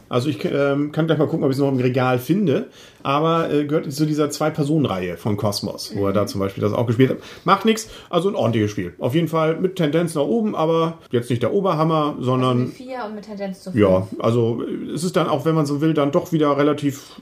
Also 0.10 0.30
ich 0.30 0.44
ähm, 0.46 0.92
kann 0.92 1.08
gleich 1.08 1.18
mal 1.18 1.28
gucken, 1.28 1.44
ob 1.44 1.52
ich 1.52 1.58
es 1.58 1.62
noch 1.62 1.72
im 1.72 1.80
Regal 1.80 2.20
finde, 2.20 2.68
aber 3.04 3.52
äh, 3.52 3.66
gehört 3.66 3.92
zu 3.92 4.06
dieser 4.06 4.30
Zwei-Personen-Reihe 4.30 5.18
von 5.18 5.38
Cosmos, 5.38 5.94
wo 5.96 6.08
er 6.08 6.14
da 6.14 6.28
zum 6.28 6.40
Beispiel 6.40 6.62
das 6.62 6.74
auch 6.74 6.86
gespielt 6.86 7.12
hat. 7.12 7.18
Macht 7.44 7.66
nichts, 7.66 7.90
also 8.10 8.30
ein 8.30 8.36
ordentliches 8.36 8.72
Spiel. 8.72 8.94
Auf 9.00 9.16
jeden 9.16 9.28
Fall 9.28 9.60
mit 9.60 9.76
Tendenz 9.76 10.16
nach 10.16 10.24
oben, 10.24 10.56
aber 10.56 11.00
jetzt 11.12 11.30
nicht 11.30 11.42
der 11.42 11.54
Oberhammer, 11.54 12.18
sondern 12.20 12.62
Also 12.62 12.72
vier 12.72 13.06
und 13.06 13.16
mit 13.16 13.26
Tendenz 13.26 13.64
zu 13.64 13.72
ja, 13.78 14.08
also 14.20 14.64
äh, 14.64 14.94
es 14.94 15.04
ist 15.04 15.16
dann 15.16 15.28
auch, 15.28 15.46
wenn 15.46 15.56
man 15.56 15.66
so 15.66 15.82
will, 15.82 15.94
dann 15.94 16.12
doch 16.12 16.32
wieder 16.32 16.58
relativ, 16.58 17.20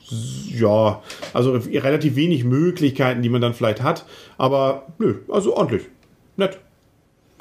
ja, 0.50 1.02
also 1.34 1.54
relativ 1.54 2.16
wenig 2.16 2.44
Möglichkeiten, 2.44 3.22
die 3.22 3.30
man 3.30 3.42
dann 3.42 3.54
vielleicht 3.54 3.82
hat, 3.82 4.06
aber 4.38 4.88
nö, 5.00 5.16
also 5.30 5.56
ordentlich. 5.56 5.84
Nett. 6.36 6.60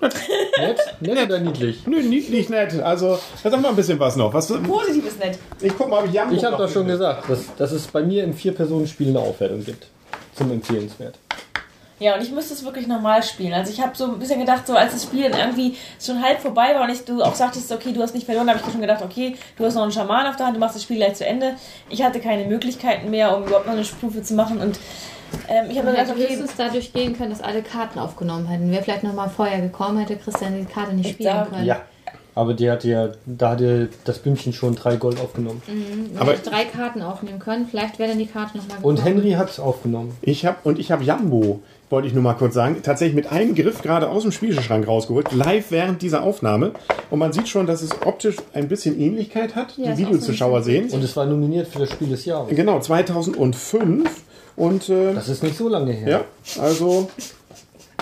Nett? 0.03 0.81
Nett 1.01 1.25
oder 1.27 1.39
niedlich? 1.39 1.87
Nö, 1.87 2.03
nicht 2.03 2.51
nett. 2.51 2.81
Also, 2.83 3.19
sag 3.43 3.61
mal 3.61 3.69
ein 3.69 3.77
bisschen 3.77 3.99
was 3.99 4.17
noch. 4.17 4.35
Was, 4.35 4.49
Positives 4.49 5.19
nett. 5.19 5.39
ich 5.61 5.73
guck 5.77 5.89
mal, 5.89 6.01
ob 6.01 6.07
ich 6.07 6.13
Jambo 6.13 6.35
Ich 6.35 6.45
habe 6.45 6.53
noch 6.53 6.67
doch 6.67 6.73
schon 6.73 6.87
gesagt, 6.87 7.31
dass, 7.31 7.55
dass 7.57 7.73
es 7.73 7.87
bei 7.87 8.03
mir 8.03 8.25
im 8.25 8.35
Vier-Personen-Spiel 8.35 9.09
eine 9.09 9.21
Aufwertung 9.21 9.65
gibt. 9.65 9.87
Zum 10.35 10.51
Empfehlenswert. 10.51 11.19
Ja, 12.03 12.17
und 12.17 12.23
ich 12.23 12.33
müsste 12.33 12.55
es 12.55 12.65
wirklich 12.65 12.89
nochmal 12.89 13.23
spielen. 13.23 13.53
Also 13.53 13.71
ich 13.71 13.81
habe 13.81 13.97
so 13.97 14.07
ein 14.07 14.19
bisschen 14.19 14.41
gedacht, 14.41 14.67
so 14.67 14.75
als 14.75 14.93
das 14.93 15.05
Spiel 15.05 15.31
dann 15.31 15.39
irgendwie 15.39 15.77
schon 16.05 16.21
halb 16.21 16.41
vorbei 16.41 16.75
war 16.75 16.83
und 16.83 16.91
ich, 16.91 17.05
du 17.05 17.23
auch 17.23 17.37
sagtest, 17.37 17.71
okay, 17.71 17.93
du 17.93 18.03
hast 18.03 18.13
nicht 18.13 18.27
verloren, 18.27 18.49
habe 18.49 18.59
ich 18.59 18.73
schon 18.73 18.81
gedacht, 18.81 19.03
okay, 19.05 19.37
du 19.57 19.65
hast 19.65 19.75
noch 19.75 19.85
einen 19.85 19.93
Schaman 19.93 20.27
auf 20.27 20.35
der 20.35 20.47
Hand, 20.47 20.57
du 20.57 20.61
machst 20.61 20.75
das 20.75 20.83
Spiel 20.83 20.97
gleich 20.97 21.15
zu 21.15 21.25
Ende. 21.25 21.55
Ich 21.91 22.03
hatte 22.03 22.19
keine 22.19 22.45
Möglichkeiten 22.47 23.11
mehr, 23.11 23.37
um 23.37 23.45
überhaupt 23.45 23.67
noch 23.67 23.75
eine 23.75 23.85
Stufe 23.85 24.21
zu 24.21 24.35
machen 24.35 24.59
und 24.59 24.81
ähm, 25.49 25.71
ich 25.71 25.79
habe 25.79 25.89
dann 25.89 25.97
hätte 25.97 26.13
gedacht, 26.13 26.17
okay, 26.25 26.29
höchstens 26.29 26.53
dadurch 26.57 26.93
gehen 26.93 27.17
können, 27.17 27.31
dass 27.31 27.43
alle 27.43 27.63
Karten 27.63 27.99
aufgenommen 27.99 28.47
hätten. 28.47 28.71
Wäre 28.71 28.83
vielleicht 28.83 29.03
nochmal 29.05 29.29
vorher 29.29 29.61
gekommen, 29.61 29.99
hätte 29.99 30.17
Christian 30.17 30.57
die 30.59 30.65
Karte 30.65 30.95
nicht 30.95 31.11
spielen 31.11 31.33
da- 31.35 31.45
können. 31.47 31.65
Ja. 31.67 31.83
Aber 32.35 32.55
die 32.55 32.71
hat 32.71 32.83
ja, 32.85 33.11
da 33.27 33.51
hat 33.51 33.61
ja 33.61 33.89
das 34.07 34.19
Blümchen 34.21 34.55
schon 34.55 34.75
drei 34.75 34.97
Gold 34.97 35.21
aufgenommen. 35.21 35.61
Man 36.15 36.23
Aber- 36.23 36.33
hätte 36.33 36.49
drei 36.49 36.65
Karten 36.65 37.03
aufnehmen 37.03 37.39
können. 37.39 37.67
Vielleicht 37.71 37.99
wäre 37.99 38.09
dann 38.09 38.19
die 38.19 38.25
Karte 38.27 38.57
nochmal 38.57 38.79
gekommen. 38.79 38.97
Und 38.99 39.05
Henry 39.05 39.33
hat 39.33 39.51
es 39.51 39.61
aufgenommen. 39.61 40.17
Ich 40.23 40.47
habe 40.47 40.57
und 40.65 40.79
ich 40.79 40.91
habe 40.91 41.05
Jambo, 41.05 41.61
wollte 41.91 42.09
ich 42.09 42.15
nur 42.15 42.23
mal 42.23 42.33
kurz 42.33 42.55
sagen, 42.55 42.77
tatsächlich 42.83 43.15
mit 43.15 43.31
einem 43.31 43.55
Griff 43.55 43.83
gerade 43.83 44.09
aus 44.09 44.23
dem 44.23 44.33
Spielschrank 44.33 44.89
rausgeholt, 44.89 45.31
live 45.33 45.71
während 45.71 46.01
dieser 46.01 46.23
Aufnahme. 46.23 46.73
Und 47.11 47.19
man 47.19 47.35
sieht 47.35 47.49
schon, 47.49 47.67
dass 47.67 47.83
es 47.83 47.91
optisch 48.07 48.37
ein 48.55 48.67
bisschen 48.67 48.99
Ähnlichkeit 48.99 49.55
hat. 49.55 49.77
Ja, 49.77 49.93
die 49.93 49.99
Videozuschauer 50.07 50.61
so 50.63 50.71
sehen. 50.71 50.89
Und 50.91 51.05
es 51.05 51.15
war 51.15 51.27
nominiert 51.27 51.69
für 51.69 51.81
das 51.81 51.91
Spiel 51.91 52.09
des 52.09 52.25
Jahres. 52.25 52.49
Genau, 52.57 52.81
2005. 52.81 54.23
Und 54.57 54.89
äh, 54.89 55.15
Das 55.15 55.29
ist 55.29 55.43
nicht 55.43 55.57
so 55.57 55.69
lange 55.69 55.93
her. 55.93 56.09
ja, 56.09 56.61
also 56.63 57.11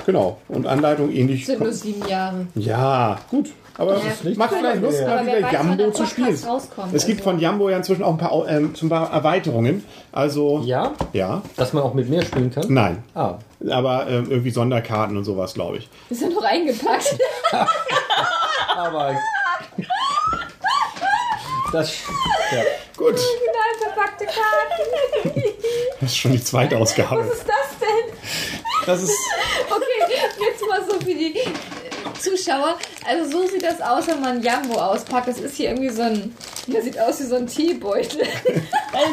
genau. 0.06 0.38
Und 0.48 0.66
Anleitung 0.66 1.10
ähnlich. 1.12 1.46
sind 1.46 1.60
nur 1.60 1.72
sieben 1.72 2.06
Jahre. 2.08 2.46
Ja, 2.54 3.18
gut. 3.30 3.50
Aber 3.78 3.94
Ja, 3.96 4.02
es 4.30 4.36
macht 4.36 4.52
vielleicht 4.52 4.82
Lust, 4.82 5.00
mal 5.06 5.24
wieder 5.26 5.50
Jambo 5.52 5.90
zu 5.90 6.04
spielen. 6.04 6.36
Rauskommt. 6.46 6.92
Es 6.92 7.06
gibt 7.06 7.20
Also- 7.20 7.30
von 7.30 7.38
Jambo 7.40 7.70
ja 7.70 7.78
inzwischen 7.78 8.02
auch 8.02 8.10
ein 8.12 8.18
paar, 8.18 8.30
so 8.74 8.86
ein 8.86 8.88
paar 8.90 9.10
Erweiterungen. 9.10 9.84
Also, 10.12 10.60
Ja? 10.64 10.92
ja. 11.14 11.40
Dass 11.56 11.72
man 11.72 11.82
auch 11.84 11.94
mit 11.94 12.10
mehr 12.10 12.22
spielen 12.22 12.50
kann? 12.50 12.66
Nein. 12.68 13.02
Ah. 13.14 13.36
Aber 13.70 14.06
ähm, 14.08 14.26
irgendwie 14.30 14.50
Sonderkarten 14.50 15.16
und 15.16 15.24
sowas, 15.24 15.54
glaube 15.54 15.78
ich. 15.78 15.88
Ist 16.10 16.20
ja 16.20 16.28
noch 16.28 16.42
eingepackt. 16.44 17.16
Aber. 18.76 19.14
Das. 21.72 21.92
Ja. 22.52 22.62
Gut, 22.96 23.14
Nein, 23.14 23.92
verpackte 23.94 24.26
Karten. 24.26 25.42
das 26.00 26.10
ist 26.10 26.16
schon 26.18 26.32
die 26.32 26.42
zweite 26.42 26.76
Ausgabe. 26.76 27.20
Was 27.28 27.36
ist 27.38 27.46
das 27.48 27.78
denn? 27.80 28.18
Das 28.86 29.02
ist. 29.02 29.16
Okay, 29.70 30.16
jetzt 30.40 30.66
mal 30.66 30.82
so 30.84 30.98
für 30.98 31.14
die 31.14 31.36
äh, 31.38 31.44
Zuschauer. 32.18 32.76
Also 33.08 33.30
so 33.40 33.46
sieht 33.48 33.62
das 33.64 33.80
aus, 33.80 34.06
wenn 34.08 34.20
man 34.20 34.42
Jambo 34.42 34.74
auspackt. 34.78 35.28
Das 35.28 35.40
ist 35.40 35.56
hier 35.56 35.70
irgendwie 35.70 35.88
so 35.90 36.02
ein, 36.02 36.34
Der 36.66 36.82
sieht 36.82 36.98
aus 37.00 37.20
wie 37.20 37.24
so 37.24 37.36
ein 37.36 37.46
Teebeutel. 37.46 38.20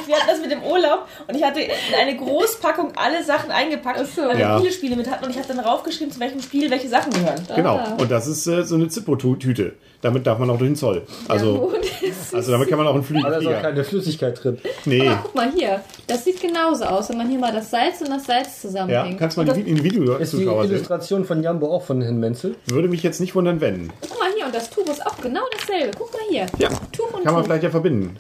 Wir 0.08 0.16
hatten 0.16 0.28
das 0.28 0.42
mit 0.42 0.52
dem 0.52 0.64
Urlaub 0.64 1.08
und 1.28 1.36
ich 1.36 1.44
hatte 1.44 1.60
in 1.62 1.70
eine 2.02 2.18
Großpackung 2.18 2.94
alle 2.96 3.24
Sachen 3.24 3.52
eingepackt, 3.52 4.00
so. 4.14 4.24
weil 4.24 4.34
wir 4.38 4.40
Ja. 4.40 4.60
viele 4.60 4.72
Spiele 4.72 4.96
mit 4.96 5.10
hatten 5.10 5.24
und 5.26 5.32
ich 5.32 5.38
habe 5.38 5.48
dann 5.48 5.60
raufgeschrieben, 5.60 6.12
zu 6.12 6.20
welchem 6.20 6.42
Spiel 6.42 6.70
welche 6.72 6.90
Sachen 6.90 7.14
gehören. 7.14 7.42
Genau. 7.56 7.76
Ah. 7.78 7.96
Und 7.98 8.10
das 8.12 8.28
ist 8.28 8.48
äh, 8.48 8.64
so 8.64 8.76
eine 8.76 8.88
Zippo-Tüte. 8.90 9.74
Damit 10.02 10.28
darf 10.28 10.38
man 10.40 10.50
auch 10.50 10.58
durch 10.58 10.70
den 10.70 10.76
Zoll. 10.76 11.04
Also, 11.28 11.72
ja, 12.02 12.10
also 12.38 12.52
damit 12.52 12.70
kann 12.70 12.78
man 12.78 12.88
auch 12.88 12.94
einen 12.96 13.04
Flü- 13.04 13.20
Aber 13.20 13.32
da 13.32 13.38
ist 13.38 13.46
auch 13.48 13.50
Flieger. 13.52 13.62
keine 13.62 13.84
Flüssigkeit 13.84 14.44
drin. 14.44 14.58
Nee. 14.86 15.08
Aber 15.08 15.20
guck 15.24 15.36
mal 15.36 15.52
hier, 15.56 15.82
das 16.08 16.24
sieht 16.24 16.40
genauso 16.42 16.86
aus, 16.86 17.10
wenn 17.10 17.18
man 17.18 17.30
hier 17.30 17.40
mal 17.40 17.52
das 17.54 17.72
Salz 17.72 18.02
und 18.02 18.10
das 18.10 18.26
Salz 18.26 18.48
Ja, 18.48 18.70
zusammenhängt. 18.70 19.20
kannst 19.20 19.38
du 19.38 19.44
mal 19.44 19.58
in 19.58 19.76
die 19.76 19.84
Video 19.84 20.16
Ist 20.18 20.34
die 20.34 20.38
Zuschauer 20.38 20.64
sehen. 20.64 20.72
Illustration 20.76 21.26
von 21.26 21.42
Jambo 21.44 21.74
auch 21.74 21.84
von 21.84 22.02
Herrn 22.02 22.20
Menzel? 22.20 22.56
Würde 22.68 22.88
mich 22.90 23.02
jetzt 23.04 23.20
nicht 23.22 23.34
wundern, 23.36 23.60
wenn. 23.62 23.77
Guck 24.02 24.20
mal 24.20 24.32
hier, 24.36 24.46
und 24.46 24.56
das 24.56 24.70
Tuch 24.70 24.88
ist 24.88 25.06
auch 25.06 25.18
genau 25.22 25.44
dasselbe. 25.52 25.92
Guck 25.98 26.14
mal 26.14 26.22
hier. 26.30 26.46
Ja, 26.58 26.70
Tuch 26.92 27.14
und 27.14 27.24
kann 27.24 27.34
man 27.34 27.36
Tuch. 27.36 27.46
vielleicht 27.46 27.64
ja 27.64 27.70
verbinden. 27.70 28.18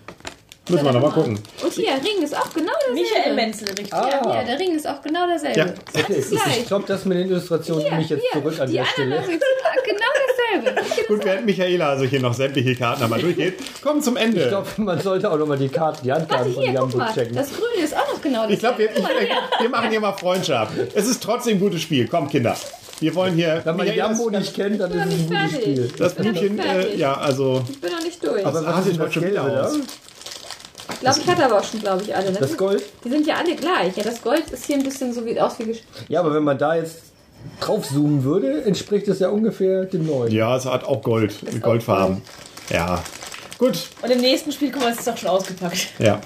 Müssen 0.69 0.83
wir 0.83 0.91
nochmal 0.91 1.11
gucken. 1.11 1.39
Und 1.63 1.73
hier, 1.73 1.93
Ring 1.93 2.21
ist 2.21 2.35
auch 2.35 2.53
genau 2.53 2.73
dasselbe. 2.73 2.99
Michael 2.99 3.35
Menzel, 3.35 3.67
richtig. 3.69 3.93
Ah. 3.93 4.09
Ja, 4.09 4.33
hier, 4.33 4.43
der 4.43 4.59
Ring 4.59 4.75
ist 4.75 4.87
auch 4.87 5.01
genau 5.01 5.25
derselbe. 5.25 5.59
Ja. 5.59 5.65
Okay, 5.97 6.13
ist 6.13 6.33
ich, 6.33 6.43
gleich. 6.43 6.59
ich 6.59 6.67
glaube, 6.67 6.85
das 6.87 7.05
mit 7.05 7.17
den 7.17 7.29
Illustrationen 7.29 7.83
nehme 7.83 8.01
ich 8.01 8.09
jetzt 8.09 8.23
hier, 8.31 8.41
zurück 8.41 8.59
an 8.59 8.67
die 8.67 8.73
der 8.73 8.85
Stelle. 8.85 9.23
sind 9.23 9.41
genau 9.85 10.07
dasselbe. 10.27 10.81
Gut, 11.07 11.25
während 11.25 11.45
Michaela 11.45 11.89
also 11.89 12.03
hier 12.03 12.19
noch 12.19 12.33
sämtliche 12.33 12.75
Karten 12.75 13.03
einmal 13.03 13.21
durchgeht, 13.21 13.81
kommen 13.81 14.01
zum 14.01 14.17
Ende. 14.17 14.41
Ich 14.41 14.49
glaube, 14.49 14.67
man 14.77 14.99
sollte 14.99 15.31
auch 15.31 15.37
nochmal 15.37 15.57
die 15.57 15.69
Karten, 15.69 16.03
die 16.03 16.11
Handkarten 16.11 16.53
von 16.53 16.63
hier, 16.63 16.73
Jambo 16.73 16.99
checken. 17.13 17.35
Das 17.35 17.49
Grüne 17.49 17.83
ist 17.83 17.95
auch 17.95 18.13
noch 18.13 18.21
genau 18.21 18.47
dasselbe. 18.47 18.53
Ich 18.53 18.59
glaube, 18.59 18.77
wir, 18.79 18.89
hier. 18.89 19.37
wir 19.59 19.69
machen 19.69 19.89
hier 19.89 20.01
mal 20.01 20.13
Freundschaft. 20.13 20.73
Es 20.93 21.07
ist 21.07 21.23
trotzdem 21.23 21.57
ein 21.57 21.59
gutes 21.59 21.81
Spiel. 21.81 22.07
Komm, 22.07 22.27
Kinder. 22.27 22.57
Wir 22.99 23.13
wollen 23.15 23.35
hier. 23.35 23.61
Wenn 23.63 23.75
man 23.77 23.87
Jambo 23.93 24.29
nicht 24.29 24.55
kennt, 24.55 24.79
dann 24.81 24.91
ist 24.91 24.97
es 24.97 25.03
ein 25.03 25.27
gutes 25.27 25.37
fertig. 25.51 25.61
Spiel. 25.61 25.91
Das 25.97 26.15
Blümchen, 26.15 26.59
äh, 26.59 26.95
ja, 26.95 27.13
also. 27.15 27.63
Ich 27.69 27.79
bin 27.79 27.91
noch 27.91 28.01
nicht 28.03 28.23
durch. 28.25 28.45
Aber 28.45 28.65
was 28.65 28.83
denn 28.83 28.93
ist 28.93 28.99
heute 28.99 29.05
das 29.05 29.13
schon 29.13 29.23
wieder 29.25 29.43
aus? 29.65 29.75
ich 30.93 30.99
glaube, 30.99 31.19
ich 31.19 31.27
hatte 31.27 31.45
aber 31.45 31.59
auch 31.59 31.63
schon, 31.63 31.79
glaube 31.79 32.03
ich, 32.03 32.15
alle. 32.15 32.31
ne? 32.31 32.37
Das 32.39 32.57
Gold? 32.57 32.83
Die 33.03 33.09
sind 33.09 33.27
ja 33.27 33.35
alle 33.35 33.55
gleich. 33.55 33.95
Ja, 33.95 34.03
das 34.03 34.21
Gold 34.21 34.49
ist 34.49 34.65
hier 34.65 34.77
ein 34.77 34.83
bisschen 34.83 35.13
so 35.13 35.25
wie 35.25 35.39
aus 35.39 35.59
wie 35.59 35.75
Ja, 36.07 36.21
aber 36.21 36.33
wenn 36.33 36.43
man 36.43 36.57
da 36.57 36.75
jetzt 36.75 37.03
drauf 37.59 37.87
zoomen 37.87 38.23
würde, 38.23 38.63
entspricht 38.63 39.07
es 39.07 39.19
ja 39.19 39.29
ungefähr 39.29 39.85
dem 39.85 40.05
neuen. 40.07 40.31
Ja, 40.31 40.55
es 40.57 40.65
hat 40.65 40.83
auch 40.83 41.01
Gold. 41.03 41.35
Goldfarben. 41.61 42.21
Ja. 42.69 43.03
Gut, 43.59 43.87
Und 44.03 44.11
im 44.11 44.21
nächsten 44.21 44.51
Spiel, 44.51 44.71
guck 44.71 44.83
mal, 44.83 44.91
es 44.91 44.99
ist 44.99 45.07
doch 45.07 45.17
schon 45.17 45.29
ausgepackt. 45.29 45.87
ja. 45.99 46.19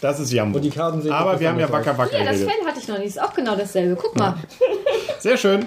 Das 0.00 0.20
ist 0.20 0.30
Jambo. 0.32 0.58
Und 0.58 0.62
die 0.62 0.70
Karten 0.70 1.00
sehen 1.00 1.12
Aber 1.12 1.40
wir 1.40 1.48
haben 1.48 1.58
ja. 1.58 1.72
Wacker 1.72 1.96
Wacker 1.96 2.18
Ja, 2.18 2.26
das. 2.26 2.36
Fell 2.40 2.48
hatte 2.66 2.78
ich 2.78 2.88
noch 2.88 2.98
nicht. 2.98 3.08
Ist 3.08 3.22
auch 3.22 3.32
genau 3.32 3.56
dasselbe. 3.56 3.96
Guck 3.98 4.14
mal. 4.18 4.34
Sehr 5.24 5.38
schön. 5.38 5.66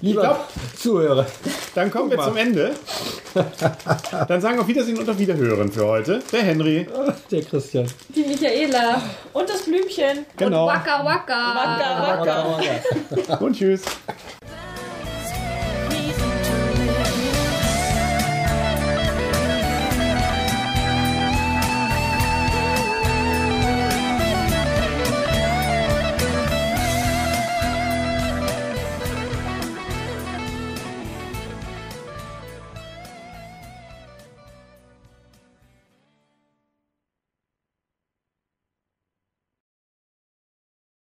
Lieber 0.00 0.20
glaub- 0.20 0.48
Zuhörer, 0.78 1.26
Dann 1.74 1.90
kommen 1.90 2.08
wir 2.08 2.20
zum 2.20 2.36
Ende. 2.36 2.70
Dann 4.28 4.40
sagen 4.40 4.60
auf 4.60 4.68
Wiedersehen 4.68 4.96
und 4.96 5.10
auf 5.10 5.18
Wiederhören 5.18 5.72
für 5.72 5.84
heute. 5.88 6.20
Der 6.30 6.42
Henry. 6.44 6.86
der 7.32 7.42
Christian. 7.42 7.88
Die 8.14 8.22
Michaela. 8.22 9.02
Und 9.32 9.50
das 9.50 9.62
Blümchen. 9.62 10.24
Genau. 10.36 10.68
Und 10.68 10.74
Waka 10.76 11.04
Waka. 11.04 11.54
Waka, 11.56 12.60
waka. 13.26 13.44
Und 13.44 13.56
tschüss. 13.56 13.82